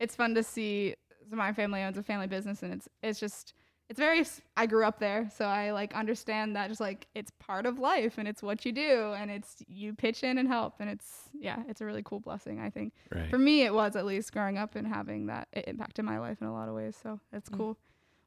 It's 0.00 0.16
fun 0.16 0.34
to 0.34 0.42
see. 0.42 0.94
So 1.30 1.36
my 1.36 1.52
family 1.52 1.82
owns 1.82 1.96
a 1.98 2.02
family 2.02 2.26
business, 2.26 2.62
and 2.62 2.72
it's 2.72 2.88
it's 3.02 3.20
just 3.20 3.54
it's 3.88 3.98
very. 3.98 4.24
I 4.56 4.66
grew 4.66 4.84
up 4.84 4.98
there, 4.98 5.30
so 5.34 5.44
I 5.44 5.70
like 5.70 5.94
understand 5.94 6.56
that 6.56 6.68
just 6.68 6.80
like 6.80 7.06
it's 7.14 7.30
part 7.38 7.64
of 7.64 7.78
life, 7.78 8.18
and 8.18 8.26
it's 8.26 8.42
what 8.42 8.64
you 8.66 8.72
do, 8.72 9.12
and 9.16 9.30
it's 9.30 9.62
you 9.68 9.94
pitch 9.94 10.24
in 10.24 10.38
and 10.38 10.48
help, 10.48 10.74
and 10.80 10.90
it's 10.90 11.28
yeah, 11.38 11.62
it's 11.68 11.80
a 11.80 11.84
really 11.86 12.02
cool 12.02 12.18
blessing. 12.20 12.58
I 12.60 12.70
think 12.70 12.92
Right. 13.14 13.30
for 13.30 13.38
me, 13.38 13.62
it 13.62 13.72
was 13.72 13.94
at 13.94 14.04
least 14.04 14.32
growing 14.32 14.58
up 14.58 14.74
and 14.74 14.86
having 14.86 15.26
that 15.26 15.46
it 15.52 15.68
impacted 15.68 16.04
my 16.04 16.18
life 16.18 16.38
in 16.40 16.48
a 16.48 16.52
lot 16.52 16.68
of 16.68 16.74
ways. 16.74 16.96
So 17.00 17.20
that's 17.30 17.48
Mm. 17.50 17.56
cool. 17.56 17.78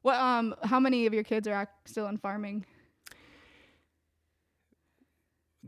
What 0.02 0.16
um, 0.16 0.54
how 0.64 0.80
many 0.80 1.04
of 1.06 1.12
your 1.12 1.24
kids 1.24 1.46
are 1.48 1.62
ac- 1.62 1.70
still 1.84 2.06
in 2.06 2.16
farming? 2.16 2.64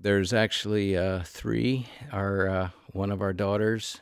There's 0.01 0.33
actually 0.33 0.97
uh, 0.97 1.25
three. 1.25 1.87
Our 2.13 2.49
uh, 2.49 2.71
one 2.93 3.11
of 3.11 3.21
our 3.21 3.33
daughters 3.33 4.01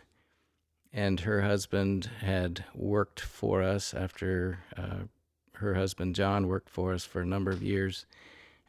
and 0.93 1.21
her 1.21 1.41
husband 1.41 2.11
had 2.21 2.67
worked 2.75 3.19
for 3.19 3.63
us 3.63 3.95
after 3.95 4.59
uh, 4.77 5.05
her 5.53 5.75
husband 5.75 6.15
John 6.15 6.49
worked 6.49 6.69
for 6.69 6.93
us 6.93 7.07
for 7.07 7.23
a 7.23 7.27
number 7.27 7.51
of 7.51 7.63
years 7.63 8.05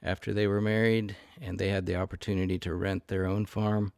after 0.01 0.34
they 0.34 0.48
were 0.48 0.62
married, 0.62 1.17
and 1.41 1.60
they 1.60 1.67
had 1.67 1.86
the 1.86 1.98
opportunity 1.98 2.57
to 2.60 2.74
rent 2.74 3.10
their 3.10 3.25
own 3.25 3.46
farm 3.46 3.91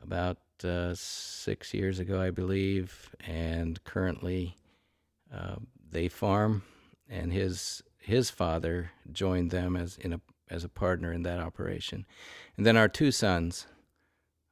about 0.00 0.38
uh, 0.62 0.94
six 0.94 1.74
years 1.74 1.98
ago, 1.98 2.20
I 2.20 2.30
believe, 2.30 3.16
and 3.26 3.82
currently 3.82 4.54
uh, 5.34 5.56
they 5.90 6.06
farm, 6.06 6.62
and 7.08 7.32
his 7.32 7.82
his 7.98 8.30
father 8.30 8.92
joined 9.10 9.50
them 9.50 9.74
as 9.74 9.98
in 9.98 10.12
a 10.12 10.20
as 10.50 10.64
a 10.64 10.68
partner 10.68 11.12
in 11.12 11.22
that 11.22 11.40
operation, 11.40 12.06
and 12.56 12.66
then 12.66 12.76
our 12.76 12.88
two 12.88 13.10
sons 13.10 13.66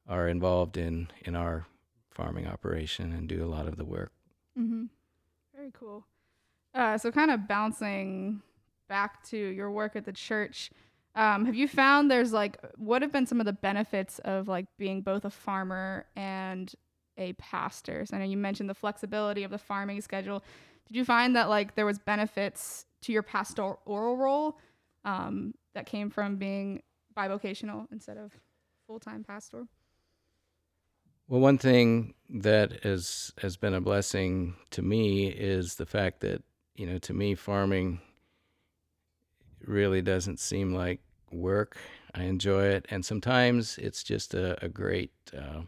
are 0.07 0.27
involved 0.27 0.77
in 0.77 1.09
in 1.21 1.35
our 1.35 1.65
farming 2.11 2.47
operation 2.47 3.13
and 3.13 3.29
do 3.29 3.43
a 3.43 3.47
lot 3.47 3.67
of 3.67 3.77
the 3.77 3.85
work. 3.85 4.11
Mm-hmm. 4.57 4.85
Very 5.55 5.71
cool. 5.71 6.05
Uh, 6.73 6.97
so, 6.97 7.11
kind 7.11 7.31
of 7.31 7.47
bouncing 7.47 8.41
back 8.89 9.23
to 9.27 9.37
your 9.37 9.71
work 9.71 9.95
at 9.95 10.05
the 10.05 10.13
church, 10.13 10.71
um, 11.15 11.45
have 11.45 11.55
you 11.55 11.67
found 11.67 12.09
there's 12.09 12.33
like 12.33 12.57
what 12.77 13.01
have 13.01 13.11
been 13.11 13.25
some 13.25 13.39
of 13.39 13.45
the 13.45 13.53
benefits 13.53 14.19
of 14.19 14.47
like 14.47 14.65
being 14.77 15.01
both 15.01 15.25
a 15.25 15.29
farmer 15.29 16.05
and 16.15 16.73
a 17.17 17.33
pastor? 17.33 18.05
So, 18.05 18.15
I 18.15 18.19
know 18.19 18.25
you 18.25 18.37
mentioned 18.37 18.69
the 18.69 18.75
flexibility 18.75 19.43
of 19.43 19.51
the 19.51 19.57
farming 19.57 20.01
schedule. 20.01 20.43
Did 20.87 20.97
you 20.97 21.05
find 21.05 21.35
that 21.35 21.49
like 21.49 21.75
there 21.75 21.85
was 21.85 21.99
benefits 21.99 22.85
to 23.01 23.11
your 23.11 23.23
pastoral 23.23 23.79
role 23.85 24.57
um, 25.05 25.53
that 25.77 25.85
came 25.85 26.09
from 26.09 26.37
being 26.37 26.81
bivocational 27.15 27.85
instead 27.91 28.17
of 28.17 28.33
full 28.87 28.99
time 28.99 29.23
pastor? 29.23 29.67
Well, 31.27 31.39
one 31.39 31.59
thing 31.59 32.15
that 32.29 32.83
has 32.83 33.31
has 33.41 33.57
been 33.57 33.75
a 33.75 33.81
blessing 33.81 34.55
to 34.71 34.81
me 34.81 35.27
is 35.27 35.75
the 35.75 35.85
fact 35.85 36.21
that 36.21 36.41
you 36.75 36.87
know, 36.87 36.97
to 36.99 37.13
me, 37.13 37.35
farming 37.35 38.01
really 39.61 40.01
doesn't 40.01 40.39
seem 40.39 40.73
like 40.73 40.99
work. 41.31 41.77
I 42.13 42.23
enjoy 42.23 42.65
it, 42.65 42.87
and 42.89 43.05
sometimes 43.05 43.77
it's 43.77 44.03
just 44.03 44.33
a, 44.33 44.63
a 44.63 44.69
great 44.69 45.11
uh, 45.37 45.61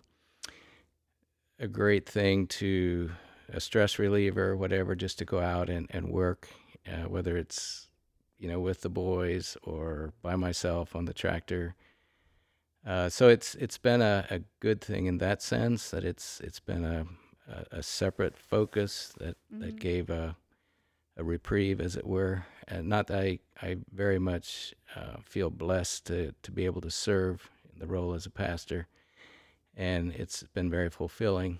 a 1.60 1.68
great 1.68 2.10
thing 2.10 2.48
to 2.48 3.12
a 3.50 3.60
stress 3.60 4.00
reliever, 4.00 4.58
whatever, 4.58 4.96
just 4.96 5.20
to 5.20 5.25
go 5.25 5.39
out 5.39 5.70
and 5.70 5.86
and 5.92 6.10
work, 6.10 6.50
uh, 6.88 7.08
whether 7.08 7.38
it's 7.38 7.88
you 8.39 8.48
know 8.50 8.60
with 8.60 8.81
the 8.81 8.89
boys 8.89 9.58
or 9.63 10.13
by 10.22 10.36
myself 10.36 10.96
on 10.96 11.05
the 11.05 11.13
tractor. 11.13 11.75
Uh, 12.86 13.10
so 13.10 13.27
it's 13.27 13.55
it's 13.55 13.77
been 13.77 14.01
a, 14.01 14.25
a 14.29 14.39
good 14.62 14.81
thing 14.81 15.05
in 15.05 15.17
that 15.17 15.41
sense 15.41 15.89
that 15.91 16.03
it's 16.03 16.39
it's 16.41 16.60
been 16.62 16.86
a 16.86 17.05
a, 17.48 17.79
a 17.79 17.84
separate 17.84 18.38
focus 18.38 19.13
that 19.19 19.36
Mhm. 19.51 19.60
that 19.62 19.79
gave 19.79 20.10
a 20.10 20.36
a 21.17 21.24
reprieve, 21.24 21.81
as 21.81 21.98
it 21.98 22.05
were. 22.08 22.46
And 22.67 22.88
not 22.88 23.08
that 23.08 23.19
I 23.19 23.39
I 23.62 23.77
very 23.91 24.19
much 24.19 24.74
uh, 24.96 25.17
feel 25.24 25.50
blessed 25.50 26.05
to 26.08 26.34
to 26.43 26.51
be 26.51 26.65
able 26.65 26.81
to 26.81 26.91
serve 26.91 27.50
in 27.74 27.79
the 27.79 27.88
role 27.88 28.13
as 28.13 28.25
a 28.25 28.29
pastor, 28.31 28.88
and 29.75 30.12
it's 30.13 30.43
been 30.53 30.69
very 30.69 30.89
fulfilling. 30.89 31.60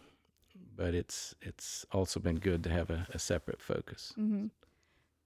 But 0.76 0.94
it's 0.94 1.36
it's 1.42 1.86
also 1.92 2.20
been 2.22 2.40
good 2.40 2.64
to 2.64 2.70
have 2.70 2.90
a, 2.90 3.06
a 3.14 3.20
separate 3.20 3.62
focus. 3.62 4.14
hmm 4.16 4.48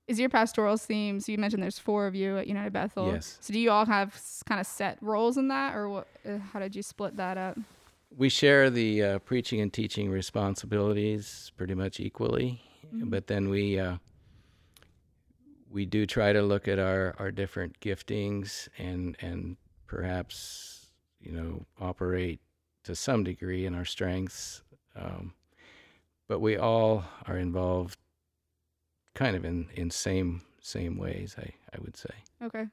Is 0.07 0.19
your 0.19 0.29
pastoral 0.29 0.75
theme? 0.77 1.19
So 1.21 1.31
you 1.31 1.37
mentioned 1.37 1.63
there's 1.63 1.79
four 1.79 2.07
of 2.07 2.13
you 2.15 2.37
at 2.37 2.47
United 2.47 2.73
Bethel. 2.73 3.07
Yes. 3.13 3.37
So 3.41 3.53
do 3.53 3.59
you 3.59 3.71
all 3.71 3.85
have 3.85 4.19
kind 4.45 4.59
of 4.59 4.67
set 4.67 4.97
roles 5.01 5.37
in 5.37 5.47
that, 5.47 5.75
or 5.75 5.87
what? 5.89 6.07
Uh, 6.27 6.39
how 6.51 6.59
did 6.59 6.75
you 6.75 6.83
split 6.83 7.15
that 7.17 7.37
up? 7.37 7.57
We 8.15 8.29
share 8.29 8.69
the 8.69 9.03
uh, 9.03 9.19
preaching 9.19 9.61
and 9.61 9.71
teaching 9.71 10.09
responsibilities 10.09 11.51
pretty 11.57 11.73
much 11.73 11.99
equally, 11.99 12.61
Mhm. 12.93 13.09
but 13.09 13.27
then 13.27 13.49
we 13.49 13.79
uh, 13.79 13.97
we 15.71 15.85
do 15.85 16.05
try 16.05 16.33
to 16.33 16.41
look 16.41 16.67
at 16.67 16.77
our, 16.79 17.15
our 17.17 17.31
different 17.31 17.79
giftings 17.79 18.67
and 18.77 19.15
and 19.21 19.57
perhaps 19.87 20.87
you 21.19 21.31
know 21.31 21.65
operate 21.79 22.39
to 22.83 22.93
some 22.95 23.23
degree 23.23 23.65
in 23.65 23.73
our 23.73 23.85
strengths, 23.85 24.61
um, 24.95 25.33
but 26.27 26.39
we 26.39 26.57
all 26.57 27.05
are 27.25 27.37
involved 27.37 27.97
kind 29.15 29.35
of 29.35 29.45
in, 29.45 29.67
in 29.75 29.89
same 29.89 30.41
same 30.61 30.97
ways. 30.97 31.35
I, 31.37 31.51
I 31.73 31.81
would 31.81 31.97
say. 31.97 32.13
Okay. 32.43 32.67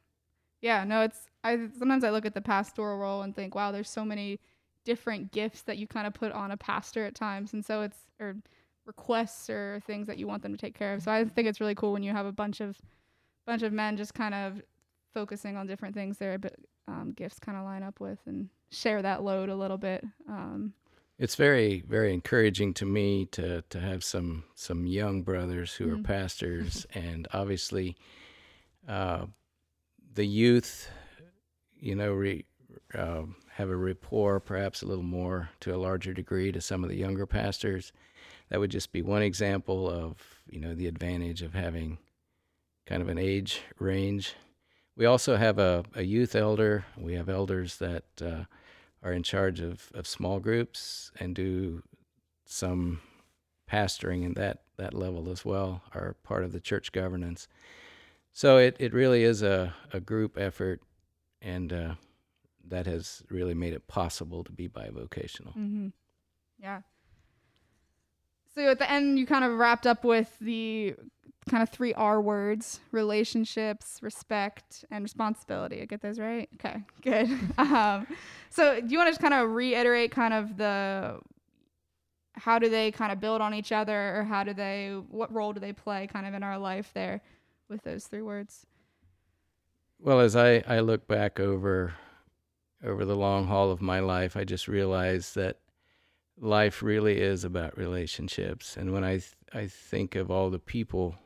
Yeah, 0.61 0.85
no, 0.85 1.02
it's 1.02 1.26
I 1.42 1.68
sometimes 1.78 2.04
I 2.04 2.11
look 2.11 2.26
at 2.26 2.35
the 2.35 2.40
pastoral 2.40 2.99
role 2.99 3.23
and 3.23 3.35
think, 3.35 3.54
wow, 3.54 3.73
there's 3.73 3.90
so 3.90 4.04
many 4.04 4.40
different 4.85 5.32
gifts 5.32 5.62
that 5.62 5.78
you 5.78 5.87
kind 5.87 6.06
of 6.06 6.14
put 6.14 6.32
on 6.32 6.50
a 6.50 6.56
pastor 6.56 7.04
at 7.04 7.14
times, 7.14 7.52
and 7.52 7.64
so 7.64 7.82
it's 7.82 7.99
or 8.20 8.37
requests 8.87 9.49
or 9.49 9.80
things 9.87 10.06
that 10.06 10.18
you 10.18 10.26
want 10.26 10.42
them 10.42 10.52
to 10.52 10.59
take 10.59 10.76
care 10.76 10.94
of. 10.94 11.02
So 11.02 11.12
I 11.12 11.25
think 11.25 11.49
it's 11.49 11.61
really 11.61 11.75
cool 11.75 11.92
when 11.92 12.02
you 12.02 12.12
have 12.12 12.26
a 12.26 12.32
bunch 12.32 12.61
of 12.61 12.76
bunch 13.47 13.62
of 13.62 13.73
men 13.73 13.97
just 13.97 14.14
kind 14.14 14.35
of 14.35 14.61
focusing 15.14 15.56
on 15.56 15.66
different 15.66 15.94
things 15.94 16.18
their 16.18 16.38
um, 16.88 17.12
gifts 17.16 17.38
kind 17.38 17.59
of 17.59 17.64
line 17.64 17.82
up 17.82 18.00
with 18.00 18.18
and 18.26 18.49
share 18.70 19.02
that 19.02 19.23
load 19.23 19.49
a 19.49 19.54
little 19.54 19.78
bit. 19.78 20.04
Um, 20.28 20.73
It's 21.20 21.34
very, 21.34 21.82
very 21.86 22.14
encouraging 22.14 22.72
to 22.74 22.86
me 22.86 23.26
to 23.26 23.60
to 23.68 23.78
have 23.78 24.02
some 24.02 24.44
some 24.54 24.86
young 24.86 25.22
brothers 25.22 25.74
who 25.74 25.86
Mhm. 25.88 26.00
are 26.00 26.02
pastors, 26.02 26.86
and 26.94 27.28
obviously, 27.34 27.94
uh, 28.88 29.26
the 30.14 30.24
youth, 30.24 30.90
you 31.78 31.94
know, 31.94 32.14
re, 32.14 32.46
uh, 32.94 33.24
have 33.50 33.68
a 33.68 33.76
rapport, 33.76 34.40
perhaps 34.40 34.80
a 34.80 34.86
little 34.86 35.04
more 35.04 35.50
to 35.60 35.74
a 35.74 35.76
larger 35.76 36.14
degree 36.14 36.52
to 36.52 36.60
some 36.62 36.82
of 36.82 36.88
the 36.88 36.96
younger 36.96 37.26
pastors. 37.26 37.92
That 38.48 38.58
would 38.58 38.70
just 38.70 38.90
be 38.90 39.02
one 39.02 39.22
example 39.22 39.90
of 39.90 40.40
you 40.48 40.58
know 40.58 40.74
the 40.74 40.86
advantage 40.86 41.42
of 41.42 41.52
having 41.52 41.98
kind 42.86 43.02
of 43.02 43.10
an 43.10 43.18
age 43.18 43.60
range. 43.78 44.36
We 44.96 45.04
also 45.04 45.36
have 45.36 45.58
a, 45.58 45.84
a 45.94 46.02
youth 46.02 46.34
elder. 46.34 46.86
We 46.96 47.12
have 47.12 47.28
elders 47.28 47.76
that. 47.76 48.04
Uh, 48.22 48.44
are 49.02 49.12
in 49.12 49.23
charge 49.23 49.61
of, 49.61 49.90
of 49.95 50.07
small 50.07 50.40
groups 50.40 51.11
and 51.19 51.35
do 51.35 51.83
some 52.45 53.00
pastoring 53.71 54.25
in 54.25 54.35
that, 54.35 54.62
that 54.76 54.95
level 54.95 55.30
as 55.30 55.45
well, 55.45 55.83
are 55.95 56.16
part 56.23 56.45
of 56.45 56.52
the 56.52 56.61
church 56.61 56.92
governance. 56.92 57.49
So 58.33 58.59
it, 58.59 58.76
it 58.78 58.92
really 58.92 59.25
is 59.25 59.42
a, 59.42 59.75
a 59.92 60.00
group 60.00 60.38
effort, 60.38 60.80
and 61.40 61.73
uh, 61.73 61.95
that 62.69 62.87
has 62.87 63.23
really 63.30 63.54
made 63.54 63.73
it 63.73 63.87
possible 63.88 64.45
to 64.45 64.52
be 64.52 64.69
bivocational. 64.69 65.57
Mm-hmm. 65.57 65.88
Yeah. 66.59 66.80
So 68.54 68.69
at 68.69 68.78
the 68.78 68.90
end, 68.90 69.19
you 69.19 69.26
kind 69.26 69.45
of 69.45 69.59
wrapped 69.59 69.87
up 69.87 70.04
with 70.04 70.36
the 70.41 70.95
kind 71.49 71.63
of 71.63 71.69
three 71.69 71.95
R 71.95 72.21
words 72.21 72.80
relationships, 72.93 73.99
respect, 74.02 74.84
and 74.91 75.02
responsibility. 75.02 75.80
I 75.82 75.84
get 75.84 76.00
those 76.00 76.19
right? 76.19 76.49
Okay, 76.54 76.82
good. 77.02 77.30
um, 77.58 78.06
so 78.50 78.80
do 78.80 78.86
you 78.89 78.99
want 78.99 79.08
to 79.08 79.13
just 79.13 79.21
kind 79.21 79.34
of 79.34 79.50
reiterate 79.50 80.10
kind 80.10 80.34
of 80.34 80.56
the 80.56 81.19
how 82.34 82.58
do 82.58 82.69
they 82.69 82.91
kind 82.91 83.13
of 83.13 83.21
build 83.21 83.41
on 83.41 83.52
each 83.52 83.71
other 83.73 84.17
or 84.17 84.25
how 84.25 84.43
do 84.45 84.54
they 84.54 84.99
what 85.10 85.32
role 85.32 85.52
do 85.52 85.60
they 85.60 85.73
play 85.73 86.06
kind 86.06 86.26
of 86.26 86.34
in 86.34 86.43
our 86.43 86.58
life 86.58 86.91
there 86.95 87.21
with 87.69 87.82
those 87.82 88.06
three 88.06 88.23
words? 88.23 88.67
Well, 89.99 90.21
as 90.21 90.34
I, 90.34 90.65
I 90.67 90.80
look 90.80 91.06
back 91.06 91.39
over 91.39 91.95
over 92.82 93.04
the 93.04 93.15
long 93.15 93.47
haul 93.47 93.71
of 93.71 93.82
my 93.82 94.00
life, 94.00 94.36
I 94.36 94.45
just 94.45 94.67
realized 94.67 95.34
that 95.34 95.58
life 96.40 96.82
really 96.82 97.20
is 97.20 97.44
about 97.44 97.76
relationships. 97.78 98.76
And 98.76 98.92
when 98.92 99.04
I 99.04 99.18
th- 99.18 99.36
I 99.52 99.66
think 99.66 100.16
of 100.16 100.30
all 100.30 100.50
the 100.50 100.58
people 100.58 101.16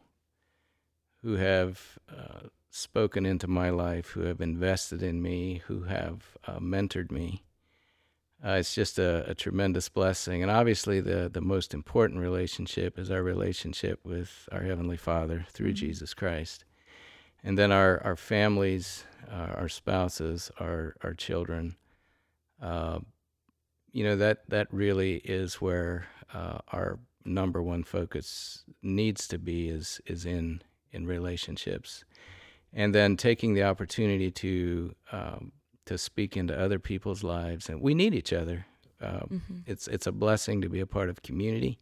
who 1.22 1.34
have 1.36 1.98
uh, 2.10 2.48
spoken 2.70 3.24
into 3.24 3.46
my 3.48 3.70
life, 3.70 4.08
who 4.10 4.22
have 4.22 4.40
invested 4.40 5.02
in 5.02 5.22
me, 5.22 5.62
who 5.66 5.84
have 5.84 6.36
uh, 6.46 6.58
mentored 6.58 7.10
me, 7.10 7.44
uh, 8.44 8.52
it's 8.52 8.74
just 8.74 8.98
a, 8.98 9.30
a 9.30 9.34
tremendous 9.34 9.88
blessing. 9.88 10.42
And 10.42 10.50
obviously, 10.50 11.00
the 11.00 11.30
the 11.32 11.40
most 11.40 11.72
important 11.72 12.20
relationship 12.20 12.98
is 12.98 13.10
our 13.10 13.22
relationship 13.22 14.00
with 14.04 14.48
our 14.52 14.62
heavenly 14.62 14.98
Father 14.98 15.46
through 15.50 15.72
Mhm. 15.72 15.76
Jesus 15.76 16.14
Christ 16.14 16.64
and 17.44 17.58
then 17.58 17.70
our 17.70 18.02
our 18.02 18.16
families, 18.16 19.04
uh, 19.30 19.54
our 19.56 19.68
spouses, 19.68 20.50
our 20.58 20.96
our 21.02 21.14
children. 21.14 21.76
You 23.94 24.02
know 24.04 24.16
that 24.16 24.50
that 24.50 24.66
really 24.72 25.14
is 25.24 25.60
where 25.60 26.06
uh, 26.34 26.58
our 26.72 26.98
number 27.24 27.62
one 27.62 27.84
focus 27.84 28.64
needs 28.82 29.28
to 29.28 29.38
be 29.38 29.68
is 29.68 30.00
is 30.06 30.26
in 30.26 30.62
in 30.90 31.06
relationships, 31.06 32.04
and 32.72 32.92
then 32.94 33.16
taking 33.16 33.54
the 33.54 33.62
opportunity 33.62 34.30
to 34.32 34.94
um, 35.12 35.52
to 35.86 35.96
speak 35.96 36.36
into 36.36 36.54
other 36.58 36.78
people's 36.80 37.22
lives, 37.22 37.68
and 37.68 37.80
we 37.80 37.94
need 37.94 38.14
each 38.14 38.32
other. 38.32 38.66
Uh, 39.00 39.26
Mm-hmm. 39.30 39.58
it's 39.66 39.86
it's 39.88 40.06
a 40.08 40.12
blessing 40.12 40.60
to 40.62 40.68
be 40.68 40.80
a 40.80 40.86
part 40.86 41.08
of 41.08 41.22
community, 41.22 41.78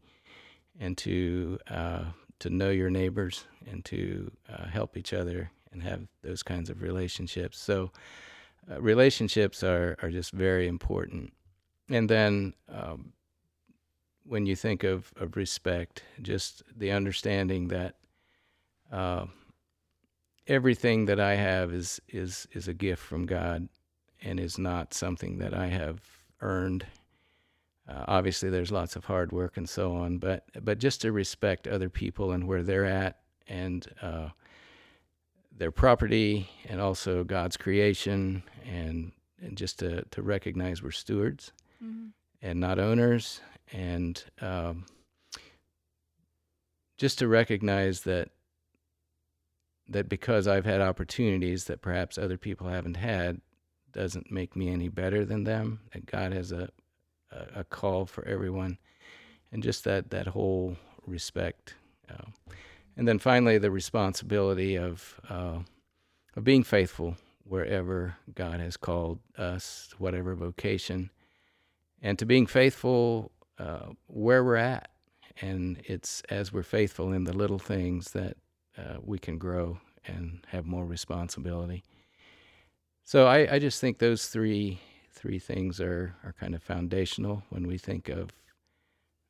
and 0.79 0.99
to 0.99 1.59
uh, 1.71 2.05
to 2.41 2.51
know 2.51 2.71
your 2.71 2.91
neighbors 2.91 3.47
and 3.71 3.85
to 3.87 4.31
uh, 4.53 4.67
help 4.67 4.97
each 4.97 5.13
other 5.15 5.51
and 5.73 5.83
have 5.83 6.01
those 6.23 6.43
kinds 6.43 6.69
of 6.71 6.83
relationships. 6.83 7.59
So, 7.59 7.91
uh, 8.71 8.83
relationships 8.83 9.63
are, 9.63 9.97
are 10.03 10.11
just 10.11 10.33
very 10.33 10.67
important. 10.69 11.33
And 11.89 12.09
then, 12.09 12.55
um, 12.69 13.13
when 14.25 14.47
you 14.47 14.55
think 14.55 14.85
of, 14.85 15.13
of 15.17 15.37
respect, 15.37 16.05
just 16.23 16.63
the 16.77 16.93
understanding 16.93 17.69
that 17.69 17.97
uh, 18.91 19.27
everything 20.47 21.07
that 21.07 21.19
I 21.19 21.35
have 21.35 21.73
is, 21.73 22.01
is, 22.09 22.47
is 22.53 22.69
a 22.69 22.75
gift 22.75 23.03
from 23.03 23.27
God 23.27 23.69
and 24.23 24.39
is 24.39 24.59
not 24.59 24.95
something 24.95 25.39
that 25.39 25.55
I 25.55 25.67
have 25.67 26.01
earned. 26.41 26.87
Uh, 27.89 28.05
obviously, 28.07 28.49
there's 28.49 28.71
lots 28.71 28.95
of 28.95 29.05
hard 29.05 29.33
work 29.33 29.57
and 29.57 29.69
so 29.69 29.97
on, 29.97 30.19
but 30.19 30.45
but 30.63 30.79
just 30.79 31.01
to 31.01 31.11
respect 31.11 31.67
other 31.67 31.91
people 31.91 32.31
and 32.31 32.47
where 32.47 32.63
they're 32.63 32.85
at, 32.85 33.19
and 33.49 33.89
uh, 34.01 34.29
their 35.51 35.73
property, 35.73 36.49
and 36.69 36.81
also 36.81 37.25
God's 37.25 37.57
creation, 37.57 38.45
and 38.65 39.11
and 39.43 39.57
just 39.57 39.81
to 39.81 40.03
to 40.03 40.23
recognize 40.23 40.81
we're 40.81 40.93
stewards 40.93 41.51
Mm-hmm. 41.83 42.09
and 42.41 42.61
not 42.61 42.79
owners, 42.79 43.41
and 43.73 44.23
um, 44.41 44.85
just 46.97 47.19
to 47.19 47.27
recognize 47.27 48.03
that 48.03 48.31
that 49.89 50.09
because 50.09 50.47
I've 50.47 50.65
had 50.65 50.81
opportunities 50.81 51.65
that 51.65 51.83
perhaps 51.83 52.17
other 52.17 52.39
people 52.39 52.69
haven't 52.69 52.97
had, 52.97 53.41
doesn't 53.93 54.31
make 54.31 54.55
me 54.55 54.69
any 54.71 54.89
better 54.89 55.25
than 55.25 55.45
them. 55.45 55.81
That 55.93 56.07
God 56.07 56.33
has 56.33 56.53
a 56.53 56.69
a, 57.33 57.61
a 57.61 57.65
call 57.65 58.07
for 58.07 58.25
everyone, 58.27 58.79
and 59.51 59.63
just 59.63 59.85
that 59.85 60.11
that 60.11 60.29
whole 60.29 60.77
respect, 61.07 61.75
uh, 62.09 62.31
and 62.97 63.09
then 63.09 63.19
finally 63.19 63.59
the 63.59 63.71
responsibility 63.71 64.77
of 64.77 65.21
uh, 65.29 65.59
of 66.37 66.45
being 66.45 66.63
faithful 66.63 67.17
wherever 67.45 68.17
God 68.35 68.61
has 68.61 68.77
called 68.77 69.19
us, 69.37 69.91
whatever 69.99 70.35
vocation, 70.35 71.11
and 72.03 72.19
to 72.19 72.27
being 72.27 72.47
faithful 72.47 73.31
uh, 73.59 73.87
where 74.09 74.45
we're 74.45 74.57
at. 74.57 74.89
And 75.41 75.81
it's 75.85 76.23
as 76.29 76.53
we're 76.53 76.63
faithful 76.63 77.13
in 77.13 77.25
the 77.25 77.33
little 77.33 77.59
things 77.59 78.11
that 78.11 78.37
uh, 78.77 78.97
we 79.03 79.19
can 79.19 79.39
grow 79.39 79.79
and 80.07 80.45
have 80.49 80.67
more 80.67 80.85
responsibility. 80.85 81.83
So 83.05 83.27
I, 83.27 83.55
I 83.55 83.59
just 83.59 83.81
think 83.81 83.99
those 83.99 84.27
three 84.27 84.81
three 85.11 85.39
things 85.39 85.81
are, 85.81 86.17
are 86.25 86.33
kind 86.33 86.55
of 86.55 86.63
foundational 86.63 87.45
when 87.51 87.67
we 87.67 87.79
think 87.79 88.09
of 88.09 88.31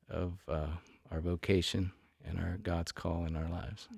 of 0.08 0.34
uh, 0.48 0.66
our 1.10 1.20
vocation 1.20 1.92
and 2.26 2.38
our 2.38 2.58
God's 2.62 2.92
call 2.92 3.24
in 3.26 3.36
our 3.36 3.48
lives. 3.48 3.88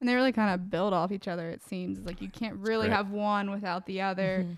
And 0.00 0.08
they 0.08 0.14
really 0.14 0.32
kind 0.32 0.52
of 0.52 0.70
build 0.70 0.92
off 0.92 1.12
each 1.12 1.28
other. 1.28 1.48
It 1.48 1.62
seems 1.62 2.04
like 2.04 2.20
you 2.20 2.28
can't 2.28 2.56
really 2.56 2.90
have 2.90 3.10
one 3.10 3.50
without 3.50 3.86
the 3.86 4.02
other. 4.02 4.44
Mhm. 4.44 4.56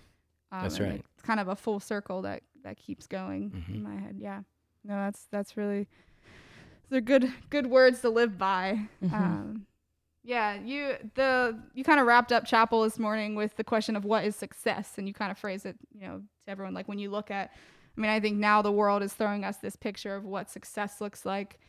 Um, 0.51 0.61
That's 0.63 0.79
right. 0.79 1.03
It's 1.13 1.23
kind 1.23 1.39
of 1.39 1.47
a 1.47 1.55
full 1.55 1.79
circle 1.79 2.21
that 2.23 2.43
that 2.67 2.77
keeps 2.77 3.07
going 3.07 3.51
Mhm. 3.51 3.75
in 3.75 3.83
my 3.83 3.95
head. 3.95 4.17
Yeah. 4.19 4.41
No, 4.83 4.95
that's 4.95 5.25
that's 5.31 5.55
really 5.57 5.87
they're 6.89 7.01
good 7.01 7.33
good 7.49 7.67
words 7.67 8.01
to 8.01 8.09
live 8.09 8.37
by. 8.37 8.87
Mhm. 9.01 9.13
Um, 9.13 9.65
yeah, 10.23 10.55
you 10.59 10.95
the 11.15 11.57
you 11.73 11.83
kind 11.83 11.99
of 11.99 12.05
wrapped 12.05 12.31
up 12.33 12.45
chapel 12.45 12.83
this 12.83 12.99
morning 12.99 13.35
with 13.35 13.55
the 13.55 13.63
question 13.63 13.95
of 13.95 14.03
what 14.05 14.25
is 14.25 14.35
success, 14.35 14.97
and 14.97 15.07
you 15.07 15.13
kind 15.13 15.31
of 15.31 15.37
phrase 15.37 15.65
it, 15.65 15.77
you 15.93 16.01
know, 16.01 16.19
to 16.45 16.51
everyone 16.51 16.73
like 16.73 16.87
when 16.87 16.99
you 16.99 17.09
look 17.09 17.31
at. 17.31 17.51
I 17.97 18.01
mean, 18.01 18.11
I 18.11 18.19
think 18.19 18.37
now 18.37 18.61
the 18.61 18.71
world 18.71 19.01
is 19.01 19.13
throwing 19.13 19.43
us 19.43 19.57
this 19.57 19.75
picture 19.75 20.15
of 20.15 20.23
what 20.25 20.49
success 20.49 21.01
looks 21.01 21.25
like. 21.25 21.59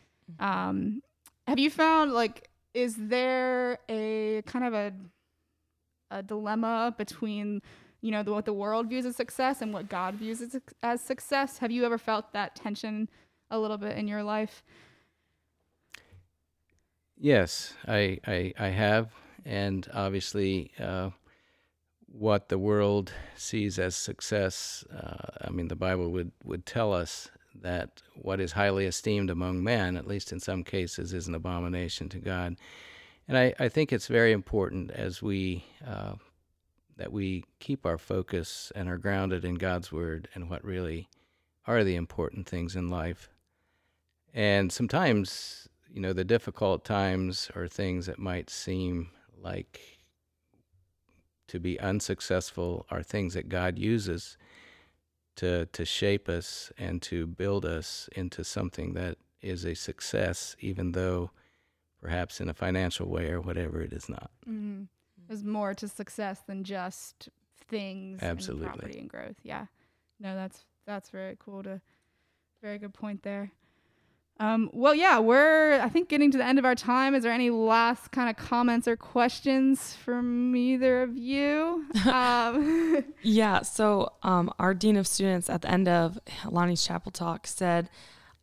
Um, 0.41 1.03
have 1.47 1.59
you 1.59 1.71
found 1.71 2.13
like 2.13 2.49
is 2.75 2.97
there 2.99 3.79
a 3.89 4.43
kind 4.43 4.65
of 4.65 4.75
a 4.75 4.93
a 6.11 6.23
dilemma 6.23 6.95
between 6.99 7.61
you 8.01 8.11
know 8.11 8.23
the, 8.23 8.33
what 8.33 8.45
the 8.45 8.53
world 8.53 8.89
views 8.89 9.05
as 9.07 9.17
success 9.17 9.61
and 9.61 9.73
what 9.73 9.89
God 9.89 10.15
views 10.15 10.41
as, 10.41 10.57
as 10.83 11.01
success? 11.01 11.59
Have 11.59 11.71
you 11.71 11.85
ever 11.85 11.99
felt 11.99 12.33
that 12.33 12.55
tension 12.55 13.09
a 13.51 13.59
little 13.59 13.79
bit 13.79 13.97
in 13.97 14.09
your 14.09 14.23
life? 14.23 14.63
Yes, 17.17 17.75
I, 17.87 18.19
I, 18.27 18.53
I 18.59 18.69
have. 18.69 19.11
And 19.45 19.89
obviously, 19.93 20.71
uh, 20.79 21.11
what 22.07 22.49
the 22.49 22.59
world 22.59 23.13
sees 23.35 23.79
as 23.79 23.97
success, 23.97 24.85
uh, 24.95 25.47
I 25.47 25.51
mean, 25.51 25.69
the 25.69 25.77
Bible 25.77 26.11
would, 26.13 26.33
would 26.45 26.65
tell 26.65 26.93
us 26.93 27.29
that 27.61 28.03
what 28.15 28.41
is 28.41 28.53
highly 28.53 28.87
esteemed 28.87 29.31
among 29.31 29.65
men, 29.65 29.97
at 29.97 30.07
least 30.07 30.33
in 30.33 30.39
some 30.39 30.63
cases, 30.63 31.13
is 31.13 31.27
an 31.27 31.35
abomination 31.35 32.09
to 32.11 32.19
God. 32.19 32.57
And 33.27 33.37
I, 33.37 33.53
I 33.59 33.69
think 33.69 33.93
it's 33.93 34.07
very 34.07 34.33
important 34.33 34.91
as 34.93 35.21
we 35.21 35.65
uh, 35.87 36.15
that 36.99 37.13
we 37.13 37.45
keep 37.61 37.87
our 37.87 37.97
focus 37.97 38.71
and 38.75 38.89
are 38.89 38.99
grounded 38.99 39.45
in 39.45 39.55
God's 39.55 39.91
word 39.91 40.29
and 40.35 40.51
what 40.51 40.65
really 40.65 41.09
are 41.67 41.85
the 41.85 41.95
important 41.95 42.47
things 42.47 42.77
in 42.77 42.89
life. 42.89 43.31
And 44.35 44.71
sometimes, 44.71 45.69
you 45.89 46.01
know, 46.01 46.13
the 46.13 46.25
difficult 46.25 46.85
times 46.85 47.51
are 47.55 47.69
things 47.69 48.07
that 48.07 48.19
might 48.19 48.51
seem 48.51 49.11
like 49.41 49.81
to 51.47 51.59
be 51.59 51.81
unsuccessful 51.81 52.85
are 52.91 53.03
things 53.03 53.35
that 53.35 53.49
God 53.49 53.79
uses 53.79 54.37
to 55.37 55.67
to 55.67 55.85
shape 55.85 56.29
us 56.29 56.73
and 56.77 57.01
to 57.03 57.27
build 57.27 57.65
us 57.65 58.09
into 58.15 58.43
something 58.43 58.95
that 58.95 59.19
is 59.41 59.65
a 59.65 59.75
success, 59.75 60.57
even 60.61 60.93
though 60.93 61.31
perhaps 62.03 62.41
in 62.41 62.49
a 62.49 62.55
financial 62.55 63.09
way 63.09 63.31
or 63.31 63.41
whatever 63.41 63.81
it 63.81 63.93
is 63.93 64.09
not. 64.09 64.31
Mm-hmm. 64.49 64.85
There's 65.29 65.45
more 65.45 65.75
to 65.75 65.87
success 65.88 66.41
than 66.47 66.64
just 66.64 67.29
things 67.69 68.23
Absolutely. 68.23 68.67
and 68.67 68.75
property 68.75 68.99
and 68.99 69.09
growth. 69.09 69.37
Yeah. 69.43 69.67
No, 70.19 70.35
that's 70.35 70.64
that's 70.87 71.11
very 71.11 71.37
cool 71.38 71.62
to 71.62 71.81
very 72.62 72.79
good 72.79 72.95
point 72.95 73.23
there. 73.23 73.53
Um, 74.41 74.71
well, 74.73 74.95
yeah, 74.95 75.19
we're 75.19 75.81
I 75.81 75.88
think 75.88 76.09
getting 76.09 76.31
to 76.31 76.38
the 76.38 76.45
end 76.45 76.59
of 76.59 76.64
our 76.64 76.77
time. 76.77 77.14
Is 77.14 77.25
there 77.25 77.33
any 77.33 77.51
last 77.51 78.12
kind 78.12 78.31
of 78.31 78.37
comments 78.37 78.87
or 78.87 78.97
questions 78.97 79.95
from 79.95 80.55
either 80.55 81.03
of 81.03 81.17
you? 81.17 81.85
um, 82.07 83.05
Yeah. 83.23 83.62
So, 83.62 84.12
um, 84.23 84.53
our 84.59 84.75
dean 84.75 84.97
of 84.97 85.07
students 85.07 85.51
at 85.51 85.62
the 85.62 85.71
end 85.71 85.88
of 85.88 86.19
Lonnie's 86.49 86.85
chapel 86.85 87.11
talk 87.11 87.47
said, 87.49 87.91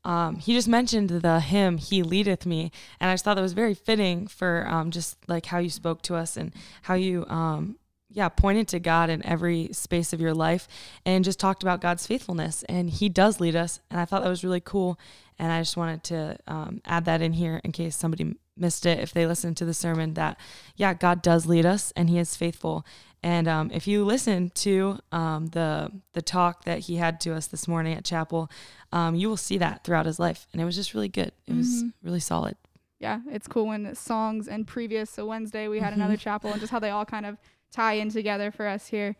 um, 0.05 0.37
he 0.37 0.53
just 0.53 0.67
mentioned 0.67 1.09
the 1.09 1.39
hymn 1.39 1.77
"He 1.77 2.03
leadeth 2.03 2.45
me," 2.45 2.71
and 2.99 3.09
I 3.09 3.13
just 3.13 3.25
thought 3.25 3.33
that 3.33 3.41
was 3.41 3.53
very 3.53 3.73
fitting 3.73 4.27
for 4.27 4.65
um, 4.69 4.91
just 4.91 5.17
like 5.27 5.47
how 5.47 5.57
you 5.57 5.69
spoke 5.69 6.01
to 6.03 6.15
us 6.15 6.37
and 6.37 6.53
how 6.83 6.93
you, 6.93 7.25
um, 7.27 7.77
yeah, 8.09 8.29
pointed 8.29 8.67
to 8.69 8.79
God 8.79 9.09
in 9.09 9.25
every 9.25 9.69
space 9.73 10.13
of 10.13 10.21
your 10.21 10.33
life, 10.33 10.67
and 11.05 11.25
just 11.25 11.39
talked 11.39 11.63
about 11.63 11.81
God's 11.81 12.05
faithfulness, 12.05 12.63
and 12.69 12.89
He 12.89 13.09
does 13.09 13.39
lead 13.39 13.55
us, 13.55 13.81
and 13.89 13.99
I 13.99 14.05
thought 14.05 14.23
that 14.23 14.29
was 14.29 14.43
really 14.43 14.61
cool, 14.61 14.99
and 15.39 15.51
I 15.51 15.59
just 15.61 15.75
wanted 15.75 16.03
to 16.05 16.37
um, 16.47 16.81
add 16.85 17.05
that 17.05 17.21
in 17.21 17.33
here 17.33 17.59
in 17.63 17.71
case 17.71 17.95
somebody 17.95 18.35
missed 18.57 18.85
it 18.85 18.99
if 18.99 19.11
they 19.11 19.25
listened 19.25 19.57
to 19.57 19.65
the 19.65 19.73
sermon 19.73 20.13
that 20.13 20.39
yeah 20.77 20.93
god 20.93 21.21
does 21.21 21.45
lead 21.45 21.65
us 21.65 21.91
and 21.97 22.09
he 22.09 22.17
is 22.17 22.37
faithful 22.37 22.85
and 23.25 23.47
um, 23.47 23.71
if 23.73 23.87
you 23.87 24.05
listen 24.05 24.51
to 24.51 24.99
um, 25.11 25.47
the 25.47 25.91
the 26.13 26.21
talk 26.21 26.63
that 26.65 26.79
he 26.87 26.95
had 26.97 27.19
to 27.21 27.33
us 27.33 27.47
this 27.47 27.67
morning 27.67 27.93
at 27.97 28.05
chapel 28.05 28.49
um, 28.91 29.15
you 29.15 29.27
will 29.29 29.37
see 29.49 29.57
that 29.57 29.83
throughout 29.83 30.05
his 30.05 30.19
life 30.19 30.47
and 30.53 30.61
it 30.61 30.65
was 30.65 30.75
just 30.75 30.93
really 30.93 31.09
good 31.09 31.31
it 31.47 31.53
was 31.55 31.83
Mhm. 31.83 31.93
really 32.03 32.19
solid 32.21 32.55
yeah, 32.97 33.19
it's 33.29 33.47
cool 33.47 33.67
when 33.67 33.93
songs 33.93 34.47
and 34.47 34.65
previous. 34.65 35.09
So 35.09 35.25
Wednesday 35.25 35.67
we 35.67 35.79
had 35.79 35.91
Mhm. 35.91 35.97
another 35.97 36.17
chapel 36.17 36.51
and 36.53 36.61
just 36.61 36.71
how 36.71 36.79
they 36.79 36.89
all 36.91 37.05
kind 37.05 37.25
of 37.25 37.37
tie 37.69 37.93
in 38.01 38.09
together 38.09 38.51
for 38.51 38.65
us 38.65 38.87
here. 38.87 39.15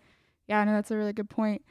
Yeah, 0.47 0.61
I 0.61 0.63
know 0.63 0.71
that's 0.71 0.91
a 0.91 0.97
really 0.97 1.11
good 1.13 1.29
point. 1.29 1.61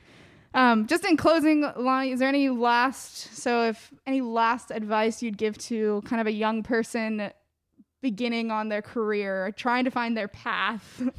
Um, 0.52 0.86
just 0.86 1.04
in 1.06 1.16
closing, 1.16 1.62
Lonnie, 1.62 2.12
is 2.12 2.20
there 2.20 2.28
any 2.28 2.50
last 2.50 3.34
so 3.34 3.64
if 3.68 3.90
any 4.06 4.20
last 4.20 4.70
advice 4.70 5.22
you'd 5.22 5.38
give 5.38 5.56
to 5.70 6.02
kind 6.04 6.20
of 6.20 6.26
a 6.26 6.32
young 6.32 6.62
person 6.62 7.32
beginning 8.02 8.50
on 8.50 8.68
their 8.68 8.82
career, 8.82 9.46
or 9.46 9.50
trying 9.50 9.84
to 9.84 9.90
find 9.90 10.16
their 10.16 10.28
path? 10.28 11.02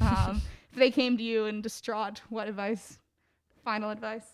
If 0.76 0.80
they 0.80 0.90
came 0.90 1.16
to 1.16 1.22
you 1.22 1.46
and 1.46 1.62
distraught, 1.62 2.20
what 2.28 2.48
advice? 2.48 2.98
Final 3.64 3.88
advice. 3.88 4.26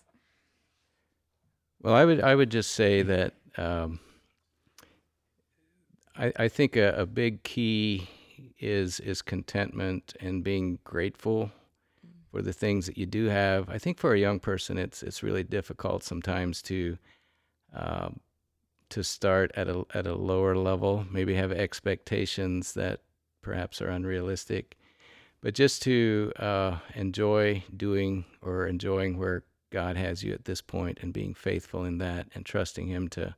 Well, 1.81 1.95
I 1.95 2.05
would 2.05 2.21
I 2.21 2.35
would 2.35 2.51
just 2.51 2.73
say 2.73 3.03
that 3.03 3.35
um, 3.57 4.01
I, 6.17 6.33
I 6.37 6.49
think 6.49 6.75
a, 6.75 6.95
a 6.95 7.07
big 7.07 7.45
key 7.45 8.09
is 8.59 8.99
is 8.99 9.23
contentment 9.23 10.15
and 10.19 10.43
being 10.43 10.81
grateful 10.83 11.53
for 12.33 12.43
the 12.43 12.53
things 12.53 12.87
that 12.87 12.99
you 12.99 13.07
do 13.07 13.27
have. 13.27 13.71
I 13.71 13.79
think 13.79 13.99
for 13.99 14.13
a 14.13 14.19
young 14.19 14.41
person, 14.41 14.79
it's 14.79 15.05
it's 15.05 15.23
really 15.23 15.45
difficult 15.45 16.03
sometimes 16.03 16.61
to 16.63 16.99
um, 17.73 18.19
to 18.89 19.05
start 19.05 19.53
at 19.55 19.69
a 19.69 19.85
at 19.95 20.09
a 20.09 20.17
lower 20.17 20.57
level, 20.57 21.07
maybe 21.09 21.37
have 21.37 21.53
expectations 21.53 22.73
that 22.73 22.99
perhaps 23.43 23.81
are 23.81 23.91
unrealistic, 23.91 24.77
but 25.43 25.55
just 25.55 25.83
to 25.83 26.33
uh, 26.37 26.79
enjoy 26.95 27.65
doing 27.77 28.25
or 28.41 28.67
enjoying 28.67 29.19
where 29.19 29.45
God 29.71 29.97
has 29.97 30.23
you 30.23 30.33
at 30.33 30.45
this 30.45 30.61
point 30.61 30.99
and 31.03 31.13
being 31.13 31.35
faithful 31.35 31.85
in 31.85 31.99
that 31.99 32.29
and 32.35 32.47
trusting 32.47 32.87
Him 32.87 33.09
to 33.09 33.35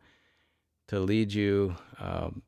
to 0.89 1.01
lead 1.01 1.33
you, 1.33 1.77
um, 1.99 2.43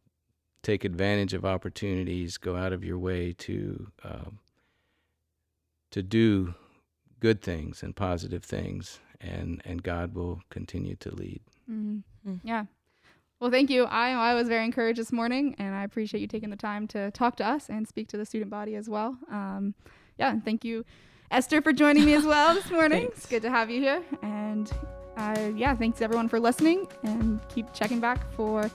take 0.63 0.85
advantage 0.85 1.33
of 1.33 1.47
opportunities, 1.47 2.37
go 2.37 2.55
out 2.55 2.73
of 2.75 2.85
your 2.85 2.99
way 2.99 3.33
to 3.33 3.87
um, 4.05 4.39
to 5.91 6.03
do 6.03 6.55
good 7.21 7.41
things 7.41 7.83
and 7.83 7.97
positive 7.97 8.45
things, 8.45 9.01
and 9.21 9.63
and 9.65 9.83
God 9.83 10.15
will 10.15 10.43
continue 10.51 10.97
to 10.97 11.15
lead. 11.15 11.41
Mm-hmm. 11.71 12.31
Mm. 12.31 12.41
Yeah. 12.45 12.65
Well, 13.41 13.51
thank 13.51 13.69
you. 13.69 13.85
I 13.85 14.11
I 14.13 14.35
was 14.35 14.49
very 14.49 14.65
encouraged 14.65 14.99
this 14.99 15.13
morning, 15.13 15.55
and 15.59 15.75
I 15.75 15.85
appreciate 15.85 16.21
you 16.21 16.27
taking 16.27 16.49
the 16.49 16.57
time 16.57 16.87
to 16.89 17.11
talk 17.11 17.37
to 17.37 17.47
us 17.47 17.69
and 17.69 17.87
speak 17.87 18.09
to 18.09 18.17
the 18.17 18.25
student 18.25 18.51
body 18.51 18.77
as 18.77 18.89
well. 18.89 19.19
Um, 19.31 19.75
yeah, 20.19 20.31
and 20.31 20.43
thank 20.43 20.65
you, 20.65 20.87
Esther, 21.31 21.61
for 21.61 21.73
joining 21.73 22.07
me 22.07 22.15
as 22.15 22.25
well 22.33 22.55
this 22.55 22.71
morning. 22.71 23.03
Thanks. 23.03 23.19
It's 23.19 23.27
good 23.27 23.43
to 23.43 23.51
have 23.51 23.71
you 23.71 23.81
here, 23.81 24.03
and 24.23 24.73
uh, 25.19 25.51
yeah, 25.55 25.75
thanks 25.75 26.01
everyone 26.01 26.29
for 26.29 26.41
listening, 26.41 26.89
and 27.03 27.41
keep 27.49 27.71
checking 27.75 28.01
back 28.01 28.31
for 28.33 28.71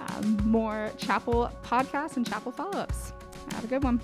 um, 0.00 0.36
more 0.44 0.90
chapel 0.98 1.50
podcasts 1.64 2.18
and 2.18 2.26
chapel 2.26 2.52
follow 2.52 2.76
ups. 2.76 3.14
Have 3.52 3.64
a 3.64 3.68
good 3.68 3.82
one. 3.82 4.02